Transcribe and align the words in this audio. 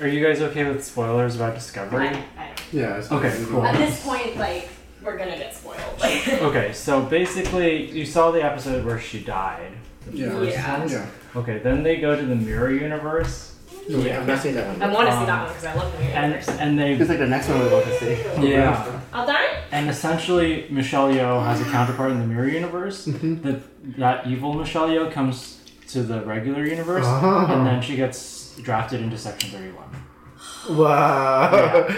Are 0.00 0.08
you 0.08 0.24
guys 0.24 0.40
okay 0.40 0.64
with 0.64 0.84
spoilers 0.84 1.36
about 1.36 1.54
Discovery? 1.54 2.08
I- 2.08 2.12
I- 2.38 2.48
Yeah. 2.72 2.96
It's 2.96 3.10
Okay, 3.12 3.34
cool. 3.50 3.64
At 3.64 3.76
this 3.76 4.02
point, 4.04 4.36
like, 4.38 4.68
we're 5.02 5.18
gonna 5.18 5.36
get 5.36 5.54
spoiled. 5.54 5.76
Like, 6.00 6.28
Okay, 6.42 6.72
so 6.72 7.02
basically, 7.02 7.90
you 7.90 8.06
saw 8.06 8.30
the 8.30 8.42
episode 8.42 8.84
where 8.84 8.98
she 9.00 9.20
died. 9.22 9.72
Yeah. 10.12 10.40
Yeah. 10.42 10.86
Yeah. 10.86 11.06
Okay, 11.36 11.58
then 11.58 11.82
they 11.82 11.96
go 11.98 12.16
to 12.16 12.24
the 12.24 12.34
mirror 12.34 12.70
universe, 12.72 13.54
Yeah. 13.86 14.20
I've 14.20 14.26
not 14.26 14.38
seen 14.40 14.54
that 14.54 14.66
one. 14.68 14.82
I 14.82 14.92
want 14.94 15.08
to 15.08 15.12
see 15.12 15.18
Um, 15.20 15.26
that 15.26 15.40
one 15.42 15.48
because 15.48 15.64
I 15.64 15.74
love 15.74 15.92
the 15.92 15.98
mirror 15.98 16.14
and 16.16 16.32
universe. 16.32 16.48
and 16.60 16.78
they 16.78 16.92
It's 16.94 17.08
like 17.08 17.18
the 17.18 17.26
next 17.26 17.48
one 17.48 17.58
we're 17.60 17.66
about 17.68 17.84
to 17.84 17.98
see. 17.98 18.48
Yeah. 18.48 18.86
All 19.12 19.26
done? 19.26 19.36
and 19.72 19.88
essentially 19.90 20.66
Michelle 20.70 21.08
Yeoh 21.12 21.44
has 21.44 21.60
a 21.60 21.64
counterpart 21.64 22.10
in 22.12 22.18
the 22.20 22.26
mirror 22.26 22.48
universe. 22.48 23.06
Mhm. 23.06 23.42
That 23.42 23.60
that 23.98 24.26
evil 24.26 24.54
Michelle 24.54 24.88
Yeoh 24.88 25.10
comes 25.12 25.58
to 25.88 26.02
the 26.02 26.20
regular 26.22 26.64
universe, 26.64 27.04
Oh. 27.06 27.46
and 27.50 27.66
then 27.66 27.80
she 27.82 27.96
gets 27.96 28.18
drafted 28.62 29.00
into 29.00 29.16
Section 29.18 29.50
Thirty 29.50 29.72
One. 29.72 30.76
Wow. 30.76 31.88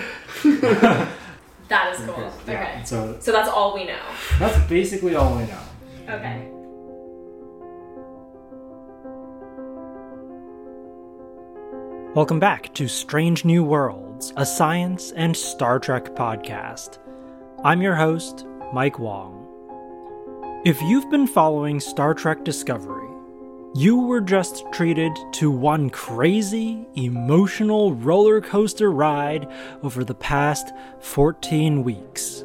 That 1.68 1.95
is 1.95 2.04
cool. 2.04 2.30
Okay. 2.46 2.82
So 2.84 3.16
So 3.20 3.32
that's 3.32 3.48
all 3.48 3.73
we 3.74 3.87
know. 3.87 3.98
that's 4.38 4.59
basically 4.68 5.14
all 5.14 5.34
we 5.38 5.45
know. 5.45 5.59
Okay. 6.06 6.48
Welcome 12.14 12.38
back 12.38 12.74
to 12.74 12.88
Strange 12.88 13.45
New 13.46 13.65
Worlds, 13.65 14.34
a 14.37 14.45
science 14.45 15.12
and 15.12 15.34
Star 15.34 15.79
Trek 15.79 16.15
podcast. 16.15 16.98
I'm 17.65 17.80
your 17.80 17.95
host, 17.95 18.45
Mike 18.74 18.98
Wong. 18.98 19.38
If 20.66 20.80
you've 20.82 21.10
been 21.10 21.26
following 21.26 21.80
Star 21.80 22.12
Trek 22.12 22.45
Discovery, 22.45 23.02
you 23.74 23.96
were 23.96 24.20
just 24.20 24.70
treated 24.70 25.16
to 25.32 25.50
one 25.50 25.88
crazy, 25.88 26.86
emotional 26.94 27.95
roller 27.95 28.40
coaster 28.40 28.92
ride 28.92 29.50
over 29.82 30.04
the 30.04 30.14
past 30.14 30.72
14 31.00 31.82
weeks. 31.82 32.45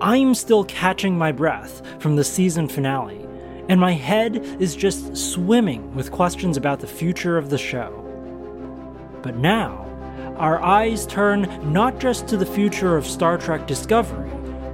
I'm 0.00 0.34
still 0.34 0.64
catching 0.64 1.18
my 1.18 1.30
breath 1.30 1.82
from 2.00 2.16
the 2.16 2.24
season 2.24 2.68
finale, 2.68 3.26
and 3.68 3.78
my 3.78 3.92
head 3.92 4.36
is 4.60 4.74
just 4.74 5.14
swimming 5.14 5.94
with 5.94 6.10
questions 6.10 6.56
about 6.56 6.80
the 6.80 6.86
future 6.86 7.36
of 7.36 7.50
the 7.50 7.58
show. 7.58 8.00
But 9.22 9.36
now, 9.36 9.84
our 10.38 10.58
eyes 10.62 11.06
turn 11.06 11.70
not 11.70 12.00
just 12.00 12.28
to 12.28 12.38
the 12.38 12.46
future 12.46 12.96
of 12.96 13.06
Star 13.06 13.36
Trek 13.36 13.66
Discovery, 13.66 14.30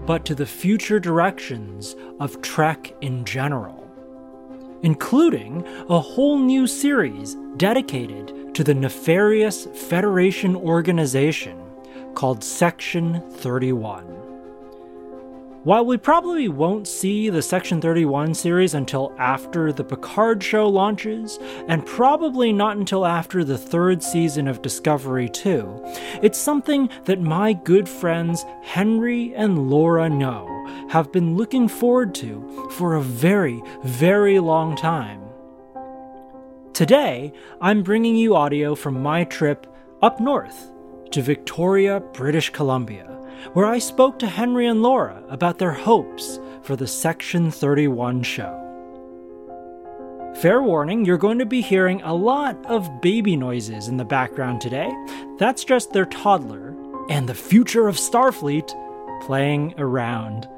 but 0.06 0.24
to 0.26 0.34
the 0.34 0.46
future 0.46 1.00
directions 1.00 1.96
of 2.20 2.40
Trek 2.40 2.94
in 3.00 3.24
general, 3.24 3.79
including 4.82 5.66
a 5.88 6.00
whole 6.00 6.38
new 6.38 6.66
series 6.66 7.36
dedicated 7.56 8.54
to 8.54 8.64
the 8.64 8.74
nefarious 8.74 9.66
Federation 9.66 10.56
organization 10.56 11.58
called 12.14 12.42
Section 12.42 13.22
31. 13.30 14.20
While 15.62 15.84
we 15.84 15.98
probably 15.98 16.48
won't 16.48 16.88
see 16.88 17.28
the 17.28 17.42
Section 17.42 17.82
31 17.82 18.32
series 18.32 18.72
until 18.72 19.14
after 19.18 19.72
the 19.72 19.84
Picard 19.84 20.42
show 20.42 20.66
launches, 20.66 21.38
and 21.68 21.84
probably 21.84 22.50
not 22.50 22.78
until 22.78 23.04
after 23.04 23.44
the 23.44 23.58
third 23.58 24.02
season 24.02 24.48
of 24.48 24.62
Discovery 24.62 25.28
2, 25.28 26.18
it's 26.22 26.38
something 26.38 26.88
that 27.04 27.20
my 27.20 27.52
good 27.52 27.86
friends 27.86 28.46
Henry 28.62 29.34
and 29.34 29.70
Laura 29.70 30.08
Ngo 30.08 30.59
have 30.90 31.12
been 31.12 31.36
looking 31.36 31.68
forward 31.68 32.14
to 32.16 32.68
for 32.72 32.94
a 32.94 33.02
very, 33.02 33.62
very 33.84 34.38
long 34.38 34.76
time. 34.76 35.22
Today, 36.72 37.32
I'm 37.60 37.82
bringing 37.82 38.16
you 38.16 38.36
audio 38.36 38.74
from 38.74 39.02
my 39.02 39.24
trip 39.24 39.66
up 40.02 40.20
north 40.20 40.70
to 41.10 41.22
Victoria, 41.22 42.00
British 42.00 42.50
Columbia 42.50 43.10
where 43.52 43.66
I 43.66 43.78
spoke 43.78 44.18
to 44.18 44.26
Henry 44.26 44.66
and 44.66 44.82
Laura 44.82 45.22
about 45.28 45.58
their 45.58 45.72
hopes 45.72 46.38
for 46.62 46.76
the 46.76 46.86
Section 46.86 47.50
31 47.50 48.22
show. 48.22 48.56
Fair 50.41 50.62
warning, 50.62 51.04
you're 51.04 51.19
going 51.19 51.38
to 51.38 51.47
be 51.47 51.60
hearing 51.60 52.00
a 52.02 52.14
lot 52.14 52.56
of 52.66 53.00
baby 53.00 53.37
noises 53.37 53.88
in 53.88 53.97
the 53.97 54.04
background 54.04 54.60
today. 54.60 54.91
That's 55.38 55.64
just 55.64 55.92
their 55.92 56.06
toddler 56.06 56.75
and 57.08 57.28
the 57.28 57.34
future 57.34 57.88
of 57.88 57.97
Starfleet 57.97 58.72
playing 59.22 59.75
around. 59.76 60.48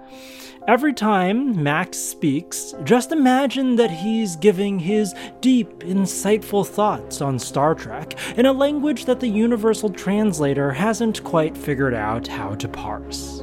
Every 0.69 0.93
time 0.93 1.61
Max 1.61 1.99
speaks, 1.99 2.73
just 2.85 3.11
imagine 3.11 3.75
that 3.77 3.91
he's 3.91 4.37
giving 4.37 4.79
his 4.79 5.13
deep, 5.41 5.81
insightful 5.81 6.65
thoughts 6.65 7.21
on 7.21 7.41
Star 7.41 7.75
Trek 7.75 8.17
in 8.37 8.47
a 8.47 8.53
language 8.53 9.07
that 9.07 9.19
the 9.19 9.29
Universal 9.29 9.91
Translator 9.91 10.71
hasn't 10.71 11.25
quite 11.25 11.57
figured 11.57 11.95
out 11.95 12.29
how 12.29 12.55
to 12.55 12.69
parse. 12.69 13.43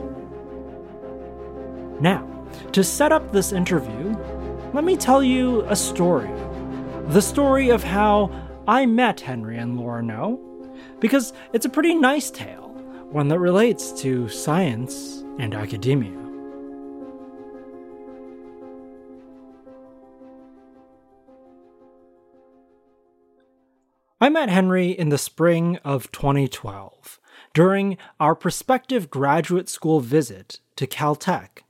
Now, 2.00 2.26
to 2.72 2.86
set 2.86 3.12
up 3.12 3.34
this 3.34 3.52
interview, 3.52 4.16
let 4.74 4.86
me 4.86 4.96
tell 4.96 5.22
you 5.22 5.64
a 5.64 5.76
story. 5.76 6.30
The 7.08 7.22
story 7.22 7.70
of 7.70 7.84
how 7.84 8.32
I 8.66 8.86
met 8.86 9.20
Henry 9.20 9.58
and 9.58 9.78
Laura 9.78 10.02
Ngo, 10.02 10.40
because 11.02 11.34
it's 11.52 11.66
a 11.66 11.70
pretty 11.70 11.96
nice 11.96 12.32
tale, 12.32 12.70
one 13.12 13.28
that 13.28 13.40
relates 13.40 13.92
to 14.04 14.30
science 14.30 15.26
and 15.38 15.54
academia. 15.54 16.29
I 24.22 24.28
met 24.28 24.50
Henry 24.50 24.90
in 24.90 25.08
the 25.08 25.18
spring 25.18 25.78
of 25.86 26.12
2012 26.12 27.22
during 27.54 27.98
our 28.20 28.36
prospective 28.36 29.10
graduate 29.10 29.70
school 29.70 30.02
visit 30.02 30.60
to 30.76 30.86
Caltech. 30.86 31.64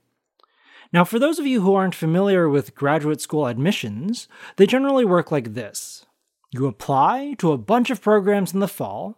Now, 0.92 1.04
for 1.04 1.20
those 1.20 1.38
of 1.38 1.46
you 1.46 1.60
who 1.60 1.74
aren't 1.74 1.94
familiar 1.94 2.48
with 2.48 2.74
graduate 2.74 3.20
school 3.20 3.46
admissions, 3.46 4.26
they 4.56 4.66
generally 4.66 5.04
work 5.04 5.30
like 5.30 5.54
this 5.54 6.06
you 6.50 6.66
apply 6.66 7.36
to 7.38 7.52
a 7.52 7.58
bunch 7.58 7.88
of 7.90 8.02
programs 8.02 8.52
in 8.52 8.58
the 8.58 8.66
fall, 8.66 9.16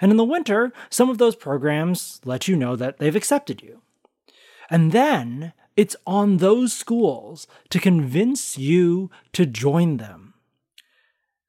and 0.00 0.10
in 0.10 0.16
the 0.16 0.24
winter, 0.24 0.72
some 0.90 1.08
of 1.08 1.18
those 1.18 1.36
programs 1.36 2.20
let 2.24 2.48
you 2.48 2.56
know 2.56 2.74
that 2.74 2.98
they've 2.98 3.14
accepted 3.14 3.62
you. 3.62 3.82
And 4.68 4.90
then 4.90 5.52
it's 5.76 5.94
on 6.04 6.38
those 6.38 6.72
schools 6.72 7.46
to 7.70 7.78
convince 7.78 8.58
you 8.58 9.08
to 9.34 9.46
join 9.46 9.98
them. 9.98 10.31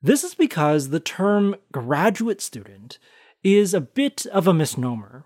This 0.05 0.25
is 0.25 0.35
because 0.35 0.89
the 0.89 0.99
term 0.99 1.55
graduate 1.71 2.41
student 2.41 2.99
is 3.41 3.73
a 3.73 3.79
bit 3.79 4.25
of 4.25 4.47
a 4.47 4.53
misnomer. 4.53 5.23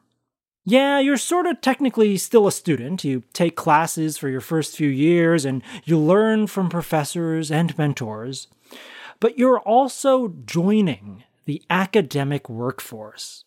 Yeah, 0.65 0.99
you're 0.99 1.17
sort 1.17 1.47
of 1.47 1.61
technically 1.61 2.15
still 2.17 2.45
a 2.45 2.51
student. 2.51 3.03
You 3.03 3.23
take 3.33 3.55
classes 3.55 4.19
for 4.19 4.29
your 4.29 4.41
first 4.41 4.77
few 4.77 4.89
years 4.89 5.45
and 5.45 5.63
you 5.83 5.97
learn 5.97 6.45
from 6.45 6.69
professors 6.69 7.49
and 7.49 7.75
mentors. 7.75 8.49
But 9.19 9.39
you're 9.39 9.59
also 9.59 10.35
joining 10.45 11.23
the 11.45 11.63
academic 11.71 12.47
workforce. 12.47 13.45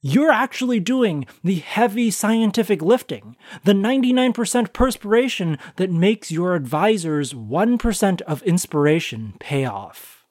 You're 0.00 0.30
actually 0.30 0.78
doing 0.78 1.26
the 1.42 1.56
heavy 1.56 2.12
scientific 2.12 2.82
lifting, 2.82 3.36
the 3.64 3.72
99% 3.72 4.72
perspiration 4.72 5.58
that 5.74 5.90
makes 5.90 6.30
your 6.30 6.54
advisor's 6.54 7.32
1% 7.32 8.20
of 8.22 8.42
inspiration 8.42 9.34
pay 9.40 9.64
off. 9.64 10.21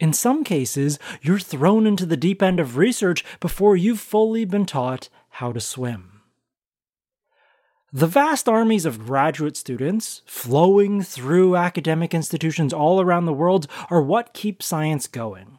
In 0.00 0.12
some 0.12 0.44
cases, 0.44 0.98
you're 1.20 1.40
thrown 1.40 1.86
into 1.86 2.06
the 2.06 2.16
deep 2.16 2.42
end 2.42 2.60
of 2.60 2.76
research 2.76 3.24
before 3.40 3.76
you've 3.76 4.00
fully 4.00 4.44
been 4.44 4.64
taught 4.64 5.08
how 5.30 5.52
to 5.52 5.60
swim. 5.60 6.20
The 7.92 8.06
vast 8.06 8.48
armies 8.48 8.84
of 8.84 9.06
graduate 9.06 9.56
students 9.56 10.22
flowing 10.26 11.02
through 11.02 11.56
academic 11.56 12.14
institutions 12.14 12.72
all 12.72 13.00
around 13.00 13.24
the 13.24 13.32
world 13.32 13.66
are 13.90 14.02
what 14.02 14.34
keep 14.34 14.62
science 14.62 15.06
going. 15.06 15.58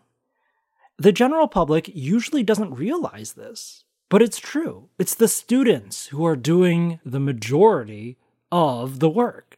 The 0.97 1.11
general 1.11 1.47
public 1.47 1.89
usually 1.94 2.44
doesn't 2.44 2.75
realize 2.75 3.33
this, 3.33 3.83
but 4.09 4.21
it's 4.21 4.38
true. 4.38 4.89
It's 5.00 5.15
the 5.15 5.27
students 5.27 6.07
who 6.07 6.25
are 6.25 6.35
doing 6.35 7.00
the 7.03 7.19
majority 7.19 8.18
of 8.51 9.00
the 9.00 9.09
work. 9.09 9.57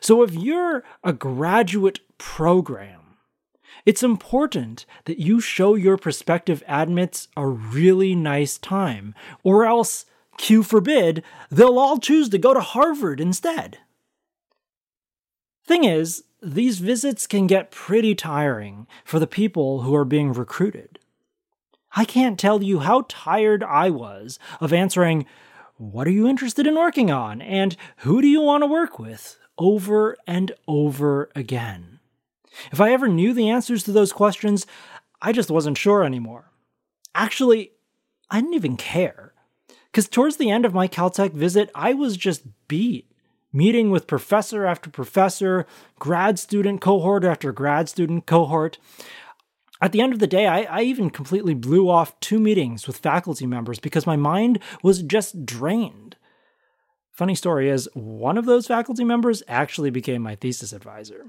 So 0.00 0.22
if 0.22 0.34
you're 0.34 0.82
a 1.04 1.12
graduate 1.12 2.00
program, 2.18 3.03
it's 3.84 4.02
important 4.02 4.86
that 5.04 5.18
you 5.18 5.40
show 5.40 5.74
your 5.74 5.96
prospective 5.96 6.62
admits 6.66 7.28
a 7.36 7.46
really 7.46 8.14
nice 8.14 8.58
time, 8.58 9.14
or 9.42 9.64
else, 9.64 10.06
Q 10.38 10.62
forbid, 10.62 11.22
they'll 11.50 11.78
all 11.78 11.98
choose 11.98 12.28
to 12.30 12.38
go 12.38 12.54
to 12.54 12.60
Harvard 12.60 13.20
instead. 13.20 13.78
Thing 15.66 15.84
is, 15.84 16.24
these 16.42 16.78
visits 16.78 17.26
can 17.26 17.46
get 17.46 17.70
pretty 17.70 18.14
tiring 18.14 18.86
for 19.04 19.18
the 19.18 19.26
people 19.26 19.82
who 19.82 19.94
are 19.94 20.04
being 20.04 20.32
recruited. 20.32 20.98
I 21.96 22.04
can't 22.04 22.38
tell 22.38 22.62
you 22.62 22.80
how 22.80 23.06
tired 23.08 23.62
I 23.62 23.88
was 23.90 24.38
of 24.60 24.72
answering, 24.72 25.26
What 25.76 26.06
are 26.06 26.10
you 26.10 26.26
interested 26.26 26.66
in 26.66 26.74
working 26.74 27.10
on? 27.10 27.40
and 27.40 27.76
Who 27.98 28.20
do 28.20 28.28
you 28.28 28.40
want 28.42 28.62
to 28.62 28.66
work 28.66 28.98
with? 28.98 29.38
over 29.58 30.16
and 30.26 30.52
over 30.66 31.30
again. 31.34 31.93
If 32.72 32.80
I 32.80 32.92
ever 32.92 33.08
knew 33.08 33.32
the 33.32 33.48
answers 33.48 33.82
to 33.84 33.92
those 33.92 34.12
questions, 34.12 34.66
I 35.20 35.32
just 35.32 35.50
wasn't 35.50 35.78
sure 35.78 36.04
anymore. 36.04 36.50
Actually, 37.14 37.72
I 38.30 38.40
didn't 38.40 38.54
even 38.54 38.76
care. 38.76 39.32
Because 39.90 40.08
towards 40.08 40.36
the 40.36 40.50
end 40.50 40.64
of 40.64 40.74
my 40.74 40.88
Caltech 40.88 41.32
visit, 41.32 41.70
I 41.74 41.94
was 41.94 42.16
just 42.16 42.42
beat. 42.68 43.10
Meeting 43.52 43.90
with 43.90 44.08
professor 44.08 44.66
after 44.66 44.90
professor, 44.90 45.64
grad 46.00 46.40
student 46.40 46.80
cohort 46.80 47.24
after 47.24 47.52
grad 47.52 47.88
student 47.88 48.26
cohort. 48.26 48.78
At 49.80 49.92
the 49.92 50.00
end 50.00 50.12
of 50.12 50.18
the 50.18 50.26
day, 50.26 50.48
I, 50.48 50.62
I, 50.62 50.82
even 50.82 51.10
completely 51.10 51.54
blew 51.54 51.88
off 51.88 52.18
two 52.18 52.40
meetings 52.40 52.88
with 52.88 52.98
faculty 52.98 53.46
members 53.46 53.78
because 53.78 54.06
my 54.06 54.16
mind 54.16 54.58
was 54.82 55.02
just 55.02 55.46
drained. 55.46 56.16
Funny 57.12 57.36
story 57.36 57.70
is, 57.70 57.88
one 57.94 58.36
of 58.36 58.46
those 58.46 58.66
faculty 58.66 59.04
members 59.04 59.44
actually 59.46 59.90
became 59.90 60.22
my 60.22 60.34
thesis 60.34 60.72
advisor. 60.72 61.26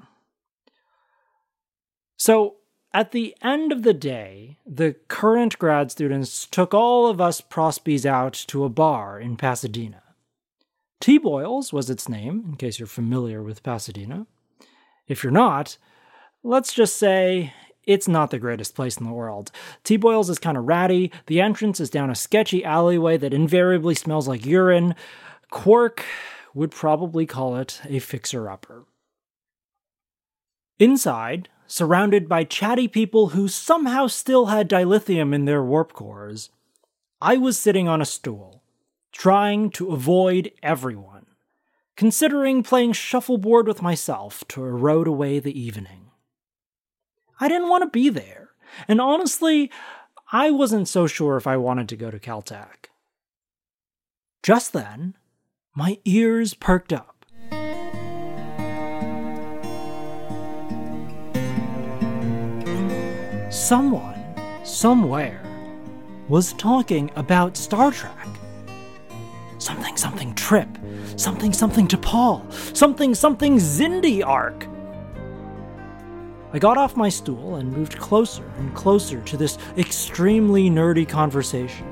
So, 2.18 2.56
at 2.94 3.12
the 3.12 3.36
end 3.42 3.74
of 3.74 3.84
the 3.84 3.94
day, 3.94 4.58
the 4.66 4.96
current 5.10 5.60
grad 5.60 5.92
students 5.92 6.46
took 6.46 6.74
all 6.74 7.08
of 7.08 7.20
us 7.20 7.42
prospies 7.42 8.06
out 8.06 8.34
to 8.48 8.64
a 8.64 8.70
bar 8.70 9.20
in 9.20 9.36
Pasadena. 9.36 10.02
T 11.02 11.18
Boyles 11.18 11.74
was 11.74 11.90
its 11.90 12.08
name, 12.08 12.46
in 12.48 12.56
case 12.56 12.80
you're 12.80 12.88
familiar 12.88 13.44
with 13.44 13.64
Pasadena. 13.64 14.28
If 15.08 15.24
you're 15.24 15.32
not, 15.32 15.78
let's 16.42 16.74
just 16.74 16.96
say 16.96 17.54
it's 17.84 18.08
not 18.08 18.32
the 18.32 18.40
greatest 18.40 18.76
place 18.76 18.98
in 18.98 19.06
the 19.06 19.12
world. 19.12 19.52
T 19.84 19.98
Boyles 19.98 20.30
is 20.30 20.40
kind 20.40 20.58
of 20.58 20.66
ratty, 20.66 21.12
the 21.28 21.42
entrance 21.42 21.82
is 21.82 21.90
down 21.90 22.10
a 22.10 22.16
sketchy 22.16 22.64
alleyway 22.64 23.18
that 23.18 23.34
invariably 23.34 23.94
smells 23.94 24.28
like 24.28 24.46
urine. 24.46 24.96
Quark 25.52 26.06
would 26.54 26.72
probably 26.72 27.26
call 27.26 27.58
it 27.58 27.82
a 27.88 28.00
fixer 28.00 28.50
upper. 28.50 28.86
Inside, 30.80 31.50
surrounded 31.68 32.28
by 32.30 32.44
chatty 32.44 32.88
people 32.88 33.30
who 33.30 33.48
somehow 33.48 34.08
still 34.08 34.48
had 34.48 34.70
dilithium 34.70 35.34
in 35.34 35.46
their 35.46 35.64
warp 35.64 35.94
cores, 35.94 36.50
I 37.22 37.38
was 37.38 37.58
sitting 37.58 37.88
on 37.88 38.02
a 38.02 38.06
stool, 38.06 38.62
trying 39.12 39.70
to 39.72 39.92
avoid 39.92 40.52
everyone, 40.62 41.26
considering 41.96 42.64
playing 42.64 42.94
shuffleboard 42.94 43.68
with 43.68 43.82
myself 43.82 44.44
to 44.50 44.64
erode 44.64 45.08
away 45.08 45.40
the 45.40 45.58
evening. 45.60 46.12
I 47.40 47.48
didn't 47.48 47.70
want 47.70 47.84
to 47.84 47.90
be 47.90 48.10
there, 48.10 48.50
and 48.88 49.02
honestly, 49.02 49.72
I 50.32 50.52
wasn't 50.52 50.88
so 50.88 51.08
sure 51.08 51.38
if 51.38 51.48
I 51.48 51.58
wanted 51.58 51.90
to 51.90 51.96
go 51.96 52.12
to 52.12 52.20
Caltech. 52.20 52.90
Just 54.44 54.74
then, 54.74 55.16
my 55.74 56.00
ears 56.06 56.54
perked 56.54 56.94
up. 56.94 57.15
Someone, 63.66 64.24
somewhere, 64.64 65.42
was 66.28 66.54
talking 66.54 67.10
about 67.16 67.58
Star 67.58 67.92
Trek. 67.92 68.28
Something, 69.58 69.98
something 69.98 70.36
Trip. 70.36 70.70
Something, 71.16 71.52
something 71.52 71.88
T'Pol. 71.88 72.44
Something, 72.78 73.16
something 73.16 73.58
Xindi 73.58 74.24
arc. 74.24 74.68
I 76.54 76.60
got 76.60 76.78
off 76.78 76.96
my 76.96 77.10
stool 77.10 77.56
and 77.56 77.76
moved 77.76 77.98
closer 77.98 78.46
and 78.60 78.72
closer 78.76 79.20
to 79.22 79.36
this 79.36 79.58
extremely 79.80 80.70
nerdy 80.70 81.10
conversation. 81.10 81.88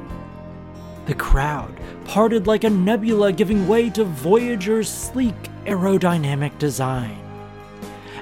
The 1.07 1.15
crowd 1.15 1.75
parted 2.05 2.45
like 2.45 2.65
a 2.65 2.69
nebula, 2.69 3.31
giving 3.31 3.67
way 3.67 3.89
to 3.89 4.03
Voyager's 4.03 4.89
sleek 4.89 5.33
aerodynamic 5.65 6.55
design. 6.59 7.22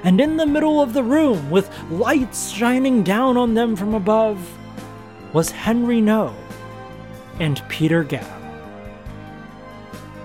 And 0.04 0.20
in 0.20 0.36
the 0.36 0.46
middle 0.46 0.80
of 0.80 0.94
the 0.94 1.02
room, 1.02 1.50
with 1.50 1.70
lights 1.90 2.50
shining 2.50 3.02
down 3.02 3.36
on 3.36 3.54
them 3.54 3.76
from 3.76 3.94
above, 3.94 4.58
was 5.32 5.50
Henry 5.50 6.00
Ngo 6.00 6.34
and 7.38 7.62
Peter 7.68 8.02
Gao. 8.02 8.38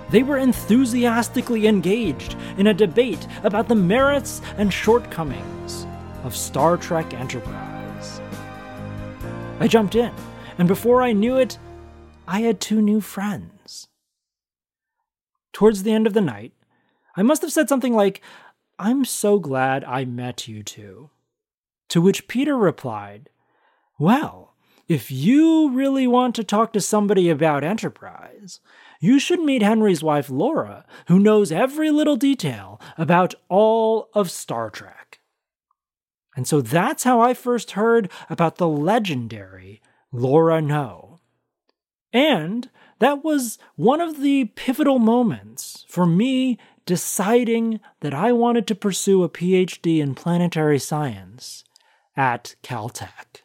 They 0.10 0.24
were 0.24 0.38
enthusiastically 0.38 1.68
engaged 1.68 2.36
in 2.58 2.68
a 2.68 2.74
debate 2.74 3.28
about 3.44 3.68
the 3.68 3.76
merits 3.76 4.42
and 4.58 4.74
shortcomings 4.74 5.86
of 6.24 6.36
Star 6.36 6.78
Trek 6.78 7.14
Enterprise. 7.14 8.22
I 9.60 9.68
jumped 9.68 9.96
in, 9.96 10.14
and 10.58 10.68
before 10.68 11.02
I 11.02 11.14
knew 11.14 11.38
it, 11.38 11.58
I 12.28 12.42
had 12.42 12.60
two 12.60 12.82
new 12.82 13.02
friends. 13.02 13.88
Towards 15.54 15.84
the 15.84 15.92
end 15.92 16.08
of 16.08 16.14
the 16.14 16.22
night, 16.22 16.54
I 17.16 17.24
must 17.24 17.42
have 17.42 17.52
said 17.52 17.68
something 17.68 17.94
like, 17.94 18.22
I'm 18.80 19.06
so 19.06 19.40
glad 19.40 19.84
I 19.84 20.06
met 20.06 20.48
you 20.48 20.64
two. 20.64 21.10
To 21.90 22.02
which 22.02 22.28
Peter 22.28 22.56
replied, 22.56 23.30
Well, 23.98 24.54
if 24.88 25.12
you 25.12 25.72
really 25.72 26.08
want 26.08 26.36
to 26.36 26.44
talk 26.44 26.74
to 26.74 26.82
somebody 26.82 27.30
about 27.30 27.64
Enterprise, 27.64 28.60
you 29.00 29.20
should 29.20 29.42
meet 29.42 29.62
Henry's 29.62 30.04
wife 30.04 30.30
Laura, 30.30 30.86
who 31.08 31.20
knows 31.20 31.52
every 31.52 31.92
little 31.92 32.16
detail 32.16 32.80
about 32.98 33.36
all 33.50 34.10
of 34.14 34.32
Star 34.32 34.70
Trek. 34.70 35.20
And 36.36 36.48
so 36.48 36.62
that's 36.62 37.04
how 37.04 37.20
I 37.20 37.34
first 37.34 37.72
heard 37.72 38.12
about 38.30 38.58
the 38.58 38.68
legendary 38.68 39.82
Laura 40.12 40.62
Ngo. 40.62 41.20
And 42.14 42.70
that 43.00 43.24
was 43.24 43.58
one 43.76 44.02
of 44.02 44.22
the 44.22 44.46
pivotal 44.46 45.00
moments 45.00 45.86
for 45.90 46.06
me 46.06 46.58
deciding 46.88 47.80
that 48.00 48.16
I 48.16 48.31
wanted 48.31 48.66
to 48.68 48.75
pursue 48.75 49.22
a 49.24 49.30
PhD 49.30 50.00
in 50.00 50.16
planetary 50.16 50.80
science 50.80 51.63
at 52.16 52.56
Caltech. 52.63 53.44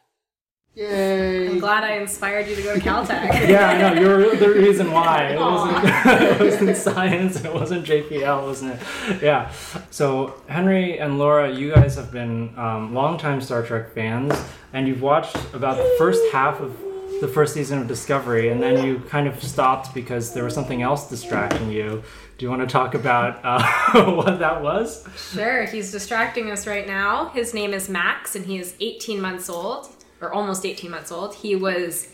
Yay! 0.75 1.49
I'm 1.49 1.59
glad 1.59 1.83
I 1.83 1.97
inspired 1.97 2.47
you 2.47 2.55
to 2.55 2.63
go 2.63 2.73
to 2.73 2.79
Caltech. 2.79 3.47
yeah, 3.47 3.69
I 3.69 3.77
know. 3.77 3.93
You're 4.01 4.35
the 4.35 4.49
reason 4.49 4.91
why. 4.91 5.33
It 5.33 5.39
wasn't, 5.39 5.83
it 6.31 6.39
wasn't 6.39 6.77
science 6.77 7.35
and 7.35 7.45
it 7.45 7.53
wasn't 7.53 7.85
JPL, 7.85 8.43
wasn't 8.43 8.81
it? 8.81 9.21
Yeah. 9.21 9.51
So, 9.91 10.41
Henry 10.47 10.97
and 10.97 11.19
Laura, 11.19 11.51
you 11.51 11.75
guys 11.75 11.95
have 11.95 12.11
been 12.11 12.57
um, 12.57 12.95
longtime 12.95 13.41
Star 13.41 13.61
Trek 13.61 13.93
fans, 13.93 14.33
and 14.71 14.87
you've 14.87 15.03
watched 15.03 15.37
about 15.53 15.77
the 15.77 15.95
first 15.99 16.23
half 16.31 16.59
of 16.59 16.75
the 17.21 17.27
first 17.27 17.53
season 17.53 17.79
of 17.79 17.87
Discovery, 17.87 18.49
and 18.49 18.61
then 18.61 18.85
you 18.85 18.99
kind 19.09 19.27
of 19.27 19.41
stopped 19.43 19.93
because 19.93 20.33
there 20.33 20.43
was 20.43 20.53
something 20.53 20.81
else 20.81 21.09
distracting 21.09 21.71
you. 21.71 22.03
Do 22.37 22.45
you 22.45 22.49
want 22.49 22.61
to 22.61 22.67
talk 22.67 22.95
about 22.95 23.39
uh, 23.43 24.11
what 24.15 24.39
that 24.39 24.61
was? 24.61 25.07
Sure. 25.33 25.65
He's 25.65 25.91
distracting 25.91 26.49
us 26.51 26.65
right 26.67 26.87
now. 26.87 27.29
His 27.29 27.53
name 27.53 27.73
is 27.73 27.89
Max, 27.89 28.35
and 28.35 28.45
he 28.45 28.57
is 28.57 28.75
18 28.79 29.21
months 29.21 29.49
old, 29.49 29.87
or 30.21 30.31
almost 30.33 30.65
18 30.65 30.89
months 30.91 31.11
old. 31.11 31.35
He 31.35 31.55
was 31.55 32.09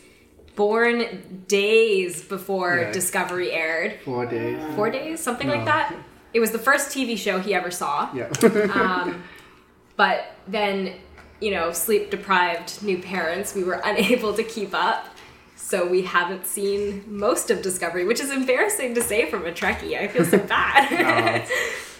born 0.56 1.44
days 1.48 2.22
before 2.22 2.78
Yeah. 2.78 2.92
Discovery 2.92 3.52
aired. 3.52 4.00
Four 4.04 4.26
days. 4.26 4.60
Four 4.76 4.90
days, 4.92 5.20
something 5.22 5.48
No. 5.48 5.56
like 5.56 5.66
that. 5.66 5.96
It 6.34 6.40
was 6.42 6.52
the 6.52 6.60
first 6.60 6.92
TV 6.96 7.18
show 7.18 7.40
he 7.40 7.56
ever 7.56 7.72
saw. 7.72 8.10
Yeah. 8.14 8.30
Um, 8.74 9.24
but 9.96 10.34
then, 10.48 10.94
you 11.40 11.52
know, 11.52 11.72
sleep 11.72 12.10
deprived 12.12 12.82
new 12.84 13.02
parents, 13.02 13.56
we 13.56 13.64
were 13.64 13.82
unable 13.86 14.34
to 14.34 14.44
keep 14.44 14.74
up. 14.74 15.08
So 15.56 15.88
we 15.88 16.02
haven't 16.02 16.48
seen 16.48 17.04
most 17.06 17.52
of 17.52 17.62
Discovery, 17.62 18.06
which 18.06 18.20
is 18.20 18.32
embarrassing 18.32 18.96
to 18.96 19.04
say 19.04 19.30
from 19.30 19.46
a 19.46 19.52
Trekkie. 19.52 20.00
I 20.00 20.08
feel 20.08 20.26
so 20.26 20.38
bad. 20.48 21.42
it's, 21.42 21.52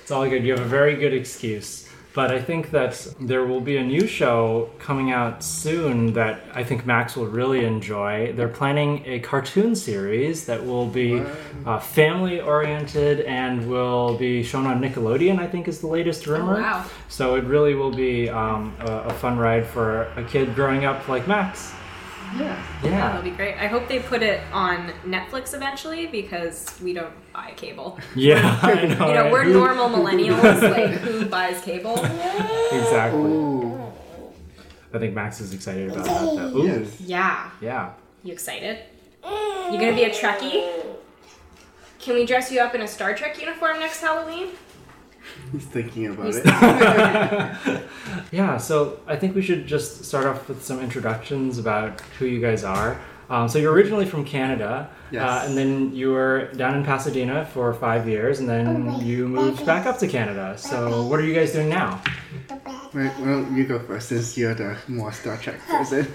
it's 0.02 0.12
all 0.12 0.28
good. 0.28 0.44
You 0.44 0.54
have 0.54 0.66
a 0.66 0.68
very 0.68 0.96
good 0.96 1.14
excuse. 1.14 1.89
But 2.20 2.32
I 2.34 2.42
think 2.42 2.72
that 2.72 3.08
there 3.22 3.46
will 3.46 3.62
be 3.62 3.78
a 3.78 3.82
new 3.82 4.06
show 4.06 4.70
coming 4.78 5.10
out 5.10 5.42
soon 5.42 6.12
that 6.16 6.42
I 6.54 6.66
think 6.66 6.86
Max 6.86 7.16
will 7.16 7.28
really 7.28 7.64
enjoy. 7.64 8.34
They're 8.34 8.50
planning 8.50 9.04
a 9.06 9.22
cartoon 9.22 9.74
series 9.74 10.46
that 10.46 10.66
will 10.66 10.86
be 10.86 11.24
uh, 11.66 11.80
family 11.80 12.42
oriented 12.42 13.22
and 13.22 13.70
will 13.70 14.18
be 14.18 14.44
shown 14.44 14.66
on 14.66 14.82
Nickelodeon, 14.82 15.40
I 15.40 15.48
think 15.48 15.70
is 15.70 15.80
the 15.80 15.88
latest 15.88 16.28
rumor. 16.28 16.58
Oh, 16.58 16.62
wow. 16.62 16.86
So 17.08 17.36
it 17.36 17.46
really 17.46 17.74
will 17.74 17.96
be 17.96 18.30
um, 18.30 18.76
a, 18.82 18.92
a 19.04 19.14
fun 19.14 19.38
ride 19.38 19.66
for 19.66 20.02
a 20.18 20.24
kid 20.26 20.56
growing 20.56 20.84
up 20.84 21.08
like 21.08 21.26
Max. 21.26 21.72
Yeah. 22.38 22.42
Yeah, 22.84 22.90
Yeah. 22.90 22.90
that'll 23.08 23.22
be 23.24 23.32
great. 23.32 23.56
I 23.56 23.68
hope 23.68 23.88
they 23.88 24.00
put 24.00 24.22
it 24.24 24.42
on 24.52 24.92
Netflix 25.06 25.54
eventually 25.54 26.08
because 26.08 26.80
we 26.82 26.94
don't 26.94 27.14
buy 27.34 27.54
cable. 27.56 28.00
Yeah, 28.16 28.60
I 28.62 28.74
know. 28.86 29.08
You 29.08 29.14
know, 29.14 29.24
right? 29.24 29.32
we're 29.32 29.46
normal 29.46 29.90
millennials. 29.90 30.62
like, 30.62 30.92
who 31.02 31.26
buys 31.26 31.62
cable? 31.62 31.96
Exactly. 32.04 33.20
Ooh. 33.22 33.82
I 34.94 34.98
think 35.00 35.14
Max 35.14 35.40
is 35.40 35.54
excited 35.54 35.92
about 35.92 36.06
that. 36.06 36.22
Though. 36.36 36.58
Ooh, 36.58 36.66
Yes. 36.68 37.00
Yeah. 37.02 37.50
Yeah. 37.62 37.92
You 38.24 38.34
excited? 38.34 38.80
You 39.24 39.78
gonna 39.78 39.94
be 39.96 40.04
a 40.04 40.10
Trekkie? 40.10 40.86
Can 42.00 42.16
we 42.16 42.26
dress 42.26 42.52
you 42.52 42.60
up 42.60 42.74
in 42.74 42.82
a 42.82 42.88
Star 42.88 43.14
Trek 43.14 43.40
uniform 43.40 43.80
next 43.80 44.02
Halloween? 44.02 44.50
He's 45.52 45.66
thinking 45.66 46.08
about 46.08 46.26
He's 46.28 46.38
it. 46.44 47.82
Yeah, 48.32 48.58
so 48.58 49.00
I 49.08 49.16
think 49.16 49.36
we 49.36 49.42
should 49.42 49.66
just 49.68 50.04
start 50.06 50.26
off 50.26 50.48
with 50.48 50.64
some 50.64 50.80
introductions 50.80 51.58
about 51.58 52.02
who 52.20 52.26
you 52.26 52.40
guys 52.42 52.64
are. 52.64 53.00
Um, 53.30 53.48
so 53.48 53.60
you're 53.60 53.74
originally 53.74 54.06
from 54.08 54.26
Canada, 54.26 54.90
Yes. 55.12 55.22
uh, 55.24 55.46
and 55.48 55.56
then 55.58 55.94
you 55.96 56.12
were 56.12 56.52
down 56.54 56.76
in 56.76 56.84
Pasadena 56.84 57.46
for 57.46 57.72
five 57.76 58.08
years, 58.08 58.40
and 58.40 58.50
then 58.50 59.00
you 59.06 59.28
moved 59.28 59.64
back 59.66 59.86
up 59.86 60.00
to 60.00 60.08
Canada. 60.08 60.56
So 60.58 61.04
what 61.04 61.20
are 61.20 61.24
you 61.24 61.34
guys 61.36 61.52
doing 61.54 61.70
now? 61.70 62.02
Right, 62.92 63.12
why 63.20 63.26
don't 63.26 63.56
you 63.56 63.66
go 63.66 63.78
first 63.80 64.10
since 64.10 64.36
you're 64.36 64.56
the 64.56 64.76
more 64.88 65.12
Star 65.12 65.38
Trek 65.38 65.60
person? 65.68 66.08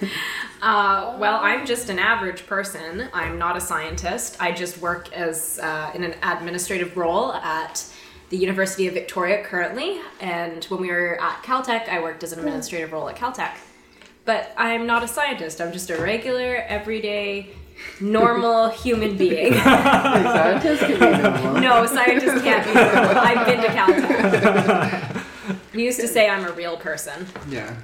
Uh, 0.61 1.17
well, 1.21 1.39
I'm 1.41 1.65
just 1.67 1.89
an 1.89 2.01
average 2.01 2.47
person. 2.49 3.09
I'm 3.13 3.39
not 3.39 3.57
a 3.57 3.61
scientist. 3.61 4.37
I 4.41 4.51
just 4.51 4.79
work 4.79 5.13
as 5.13 5.61
uh, 5.63 5.93
in 5.95 6.03
an 6.03 6.15
administrative 6.23 6.97
role 6.97 7.33
at 7.35 7.85
the 8.31 8.37
University 8.37 8.87
of 8.87 8.95
Victoria 8.95 9.45
currently. 9.45 10.01
And 10.21 10.65
when 10.65 10.81
we 10.81 10.89
were 10.89 11.21
at 11.21 11.43
Caltech, 11.43 11.89
I 11.89 12.01
worked 12.01 12.23
as 12.23 12.33
an 12.33 12.41
hmm. 12.41 12.47
administrative 12.47 12.93
role 12.93 13.09
at 13.09 13.17
Caltech. 13.17 13.57
But 14.25 14.53
I'm 14.57 14.87
not 14.87 15.03
a 15.03 15.09
scientist. 15.09 15.61
I'm 15.61 15.73
just 15.73 15.91
a 15.91 16.01
regular, 16.01 16.65
everyday, 16.69 17.51
normal 18.01 18.69
human 18.85 19.17
being. 19.17 19.53
Scientists 19.55 20.81
can 20.81 20.99
be 20.99 21.23
normal. 21.23 21.61
no, 21.61 21.87
scientists 21.87 22.43
can't 22.43 22.65
be 22.65 22.73
normal. 22.73 23.19
I've 23.19 23.47
been 23.47 23.61
to 23.61 23.69
Caltech. 23.69 25.25
We 25.75 25.85
used 25.85 26.01
to 26.01 26.09
say 26.09 26.31
I'm 26.31 26.45
a 26.45 26.53
real 26.53 26.77
person. 26.77 27.27
Yeah. 27.51 27.77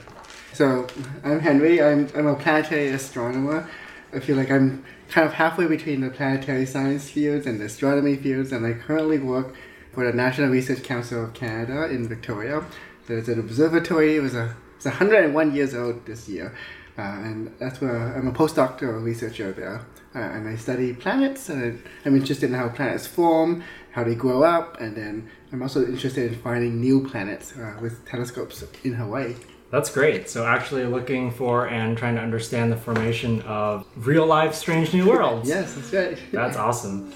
So 0.52 0.86
I'm 1.24 1.40
Henry. 1.40 1.82
I'm 1.82 2.08
I'm 2.14 2.26
a 2.26 2.34
planetary 2.34 2.88
astronomer. 2.88 3.68
I 4.12 4.20
feel 4.20 4.36
like 4.36 4.50
I'm 4.50 4.84
kind 5.08 5.26
of 5.26 5.34
halfway 5.34 5.66
between 5.66 6.00
the 6.00 6.10
planetary 6.10 6.66
science 6.66 7.10
fields 7.10 7.46
and 7.46 7.60
the 7.60 7.66
astronomy 7.66 8.16
fields, 8.16 8.52
and 8.52 8.64
I 8.64 8.72
currently 8.74 9.18
work 9.18 9.54
for 9.92 10.04
the 10.04 10.12
National 10.12 10.48
Research 10.48 10.82
Council 10.82 11.24
of 11.24 11.34
Canada 11.34 11.84
in 11.90 12.08
Victoria. 12.08 12.64
There's 13.06 13.28
an 13.28 13.40
observatory. 13.40 14.16
It 14.16 14.20
was 14.20 14.34
a 14.34 14.54
it's 14.76 14.86
101 14.86 15.54
years 15.54 15.74
old 15.74 16.06
this 16.06 16.26
year, 16.26 16.56
uh, 16.96 17.02
and 17.02 17.54
that's 17.58 17.82
where 17.82 18.16
I'm 18.16 18.26
a 18.26 18.32
postdoctoral 18.32 19.04
researcher 19.04 19.52
there. 19.52 19.84
Uh, 20.14 20.18
and 20.18 20.48
I 20.48 20.56
study 20.56 20.94
planets, 20.94 21.50
and 21.50 21.82
I'm 22.06 22.16
interested 22.16 22.48
in 22.48 22.56
how 22.56 22.70
planets 22.70 23.06
form, 23.06 23.62
how 23.92 24.04
they 24.04 24.14
grow 24.14 24.42
up, 24.42 24.80
and 24.80 24.96
then 24.96 25.28
I'm 25.52 25.60
also 25.60 25.84
interested 25.84 26.32
in 26.32 26.38
finding 26.38 26.80
new 26.80 27.06
planets 27.06 27.54
uh, 27.56 27.76
with 27.80 28.08
telescopes 28.08 28.64
in 28.82 28.94
Hawaii. 28.94 29.34
That's 29.70 29.90
great. 29.90 30.28
So, 30.30 30.46
actually 30.46 30.84
looking 30.84 31.30
for 31.30 31.68
and 31.68 31.96
trying 31.96 32.16
to 32.16 32.22
understand 32.22 32.72
the 32.72 32.76
formation 32.76 33.42
of 33.42 33.86
real 33.96 34.26
life 34.26 34.54
strange 34.54 34.92
new 34.92 35.06
worlds. 35.08 35.48
Yes, 35.48 35.74
that's 35.74 35.92
right. 35.92 36.18
That's 36.32 36.56
awesome. 36.66 37.12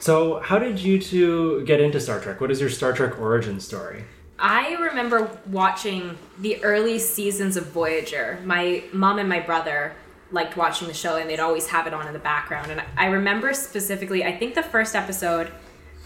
So, 0.00 0.40
how 0.40 0.58
did 0.58 0.78
you 0.80 0.98
two 0.98 1.62
get 1.66 1.78
into 1.78 2.00
Star 2.00 2.20
Trek? 2.20 2.40
What 2.40 2.50
is 2.50 2.58
your 2.58 2.70
Star 2.70 2.94
Trek 2.94 3.20
origin 3.20 3.60
story? 3.60 4.04
I 4.38 4.72
remember 4.76 5.38
watching 5.46 6.16
the 6.38 6.64
early 6.64 6.98
seasons 6.98 7.58
of 7.58 7.66
Voyager. 7.66 8.40
My 8.42 8.82
mom 8.94 9.18
and 9.18 9.28
my 9.28 9.40
brother 9.40 9.92
liked 10.32 10.56
watching 10.56 10.88
the 10.88 10.94
show, 10.94 11.18
and 11.18 11.28
they'd 11.28 11.38
always 11.38 11.66
have 11.66 11.86
it 11.86 11.92
on 11.92 12.06
in 12.06 12.14
the 12.14 12.18
background. 12.18 12.70
And 12.70 12.82
I 12.96 13.06
remember 13.06 13.52
specifically, 13.52 14.24
I 14.24 14.34
think 14.34 14.54
the 14.54 14.62
first 14.62 14.96
episode 14.96 15.52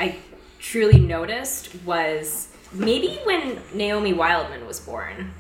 I 0.00 0.16
truly 0.58 0.98
noticed 0.98 1.72
was 1.84 2.48
maybe 2.72 3.20
when 3.22 3.60
Naomi 3.74 4.12
Wildman 4.12 4.66
was 4.66 4.80
born. 4.80 5.32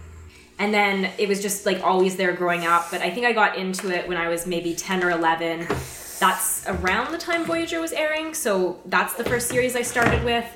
And 0.60 0.72
then 0.72 1.10
it 1.18 1.28
was 1.28 1.42
just 1.42 1.66
like 1.66 1.82
always 1.82 2.16
there 2.16 2.32
growing 2.32 2.64
up. 2.64 2.92
But 2.92 3.00
I 3.00 3.10
think 3.10 3.26
I 3.26 3.32
got 3.32 3.56
into 3.56 3.90
it 3.90 4.06
when 4.06 4.16
I 4.16 4.28
was 4.28 4.46
maybe 4.46 4.76
10 4.76 5.02
or 5.02 5.10
11. 5.10 5.66
That's 6.18 6.66
around 6.66 7.12
the 7.12 7.18
time 7.18 7.44
Voyager 7.44 7.80
was 7.80 7.92
airing. 7.92 8.34
So 8.34 8.80
that's 8.86 9.14
the 9.14 9.24
first 9.24 9.48
series 9.48 9.76
I 9.76 9.82
started 9.82 10.24
with. 10.24 10.46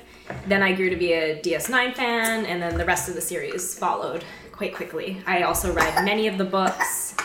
Then 0.47 0.61
I 0.61 0.73
grew 0.73 0.89
to 0.89 0.95
be 0.95 1.13
a 1.13 1.41
DS9 1.41 1.95
fan, 1.95 2.45
and 2.45 2.61
then 2.61 2.77
the 2.77 2.85
rest 2.85 3.09
of 3.09 3.15
the 3.15 3.21
series 3.21 3.77
followed 3.77 4.23
quite 4.51 4.75
quickly. 4.75 5.21
I 5.25 5.43
also 5.43 5.73
read 5.73 6.03
many 6.05 6.27
of 6.27 6.37
the 6.37 6.45
books, 6.45 7.15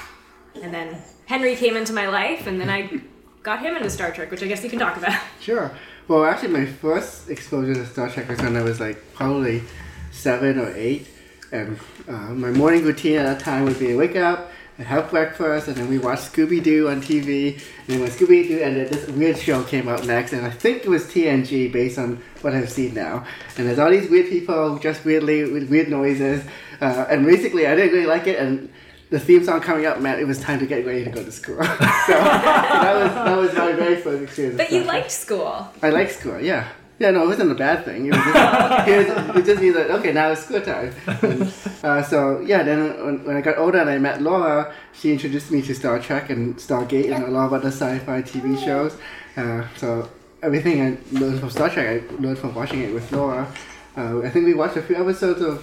and 0.62 0.72
then 0.72 0.96
Henry 1.26 1.54
came 1.56 1.76
into 1.76 1.92
my 1.92 2.06
life, 2.08 2.46
and 2.46 2.60
then 2.60 2.70
I 2.70 3.00
got 3.42 3.60
him 3.60 3.76
into 3.76 3.90
Star 3.90 4.10
Trek, 4.10 4.30
which 4.30 4.42
I 4.42 4.46
guess 4.46 4.64
you 4.64 4.70
can 4.70 4.78
talk 4.78 4.96
about. 4.96 5.20
Sure. 5.40 5.70
Well, 6.08 6.24
actually, 6.24 6.48
my 6.48 6.64
first 6.66 7.28
exposure 7.28 7.74
to 7.74 7.86
Star 7.86 8.08
Trek 8.08 8.28
was 8.28 8.38
when 8.40 8.56
I 8.56 8.62
was 8.62 8.80
like 8.80 9.14
probably 9.14 9.62
seven 10.10 10.58
or 10.58 10.74
eight, 10.74 11.06
and 11.52 11.78
uh, 12.08 12.12
my 12.12 12.50
morning 12.50 12.84
routine 12.84 13.18
at 13.18 13.24
that 13.24 13.40
time 13.40 13.64
would 13.64 13.78
be 13.78 13.94
wake 13.94 14.16
up 14.16 14.43
and 14.76 14.86
have 14.86 15.10
breakfast, 15.10 15.68
and 15.68 15.76
then 15.76 15.88
we 15.88 15.98
watch 15.98 16.18
Scooby 16.18 16.62
Doo 16.62 16.88
on 16.88 17.00
TV. 17.00 17.52
And 17.54 17.86
then 17.86 18.00
when 18.00 18.10
Scooby 18.10 18.48
Doo 18.48 18.58
ended, 18.58 18.88
this 18.88 19.08
weird 19.08 19.38
show 19.38 19.62
came 19.62 19.88
out 19.88 20.06
next, 20.06 20.32
and 20.32 20.44
I 20.44 20.50
think 20.50 20.84
it 20.84 20.88
was 20.88 21.04
TNG 21.04 21.72
based 21.72 21.98
on 21.98 22.22
what 22.42 22.54
I've 22.54 22.70
seen 22.70 22.94
now. 22.94 23.24
And 23.56 23.68
there's 23.68 23.78
all 23.78 23.90
these 23.90 24.10
weird 24.10 24.28
people 24.28 24.78
just 24.78 25.04
weirdly 25.04 25.50
with 25.50 25.70
weird 25.70 25.88
noises, 25.88 26.44
uh, 26.80 27.06
and 27.08 27.24
basically 27.24 27.66
I 27.66 27.74
didn't 27.74 27.92
really 27.92 28.06
like 28.06 28.26
it, 28.26 28.38
and 28.38 28.68
the 29.10 29.20
theme 29.20 29.44
song 29.44 29.60
coming 29.60 29.86
up 29.86 30.00
meant 30.00 30.20
it 30.20 30.26
was 30.26 30.40
time 30.40 30.58
to 30.58 30.66
get 30.66 30.84
ready 30.84 31.04
to 31.04 31.10
go 31.10 31.22
to 31.22 31.30
school. 31.30 31.56
so 31.62 31.68
that 31.68 32.94
was 32.96 33.12
that 33.12 33.36
was 33.36 33.54
my 33.54 33.72
very 33.72 33.96
first 33.96 34.22
experience. 34.24 34.56
But 34.56 34.72
you 34.72 34.82
liked 34.82 35.10
school. 35.12 35.68
I 35.82 35.90
like 35.90 36.10
school, 36.10 36.40
yeah. 36.40 36.68
Yeah, 36.98 37.10
no, 37.10 37.24
it 37.24 37.26
wasn't 37.26 37.50
a 37.50 37.54
bad 37.56 37.84
thing. 37.84 38.06
It, 38.06 38.14
was 38.14 38.24
just, 38.24 38.88
it, 38.88 39.26
was, 39.26 39.36
it 39.36 39.44
just 39.44 39.60
means 39.60 39.74
that, 39.74 39.90
okay, 39.90 40.12
now 40.12 40.30
it's 40.30 40.44
school 40.44 40.60
time. 40.60 40.94
And, 41.06 41.52
uh, 41.82 42.02
so, 42.02 42.40
yeah, 42.40 42.62
then 42.62 43.04
when, 43.04 43.24
when 43.24 43.36
I 43.36 43.40
got 43.40 43.58
older 43.58 43.78
and 43.78 43.90
I 43.90 43.98
met 43.98 44.22
Laura, 44.22 44.72
she 44.92 45.12
introduced 45.12 45.50
me 45.50 45.60
to 45.62 45.74
Star 45.74 45.98
Trek 45.98 46.30
and 46.30 46.56
Stargate 46.56 47.12
and 47.12 47.24
a 47.24 47.30
lot 47.30 47.46
of 47.46 47.52
other 47.52 47.68
sci 47.68 47.98
fi 48.00 48.22
TV 48.22 48.62
shows. 48.64 48.96
Uh, 49.36 49.66
so, 49.76 50.08
everything 50.42 50.82
I 50.82 51.18
learned 51.18 51.40
from 51.40 51.50
Star 51.50 51.68
Trek, 51.68 52.04
I 52.04 52.14
learned 52.22 52.38
from 52.38 52.54
watching 52.54 52.82
it 52.82 52.94
with 52.94 53.10
Laura. 53.10 53.52
Uh, 53.96 54.22
I 54.22 54.30
think 54.30 54.44
we 54.44 54.54
watched 54.54 54.76
a 54.76 54.82
few 54.82 54.96
episodes 54.96 55.40
of 55.40 55.62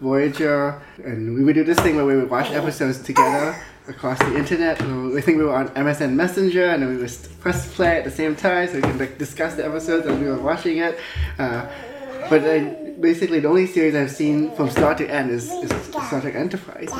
Voyager, 0.00 0.80
and 1.04 1.34
we 1.34 1.44
would 1.44 1.54
do 1.54 1.64
this 1.64 1.78
thing 1.80 1.96
where 1.96 2.06
we 2.06 2.16
would 2.16 2.30
watch 2.30 2.50
episodes 2.50 3.00
together 3.02 3.56
across 3.88 4.18
the 4.18 4.36
internet. 4.36 4.78
So 4.78 5.16
I 5.16 5.20
think 5.20 5.38
we 5.38 5.44
were 5.44 5.54
on 5.54 5.68
MSN 5.70 6.12
Messenger, 6.14 6.66
and 6.66 6.88
we 6.88 6.96
would 6.96 7.12
press 7.40 7.72
play 7.74 7.98
at 7.98 8.04
the 8.04 8.10
same 8.10 8.36
time 8.36 8.68
so 8.68 8.74
we 8.76 8.82
could 8.82 8.98
like 8.98 9.18
discuss 9.18 9.54
the 9.54 9.64
episodes 9.64 10.06
as 10.06 10.18
we 10.18 10.26
were 10.26 10.40
watching 10.40 10.78
it. 10.78 10.98
Uh, 11.38 11.66
but 12.30 12.42
then 12.42 13.00
basically, 13.00 13.40
the 13.40 13.48
only 13.48 13.66
series 13.66 13.94
I've 13.94 14.10
seen 14.10 14.54
from 14.54 14.70
start 14.70 14.98
to 14.98 15.10
end 15.10 15.30
is, 15.30 15.50
is 15.50 15.70
Star 15.86 16.20
Trek 16.20 16.34
Enterprise, 16.34 16.90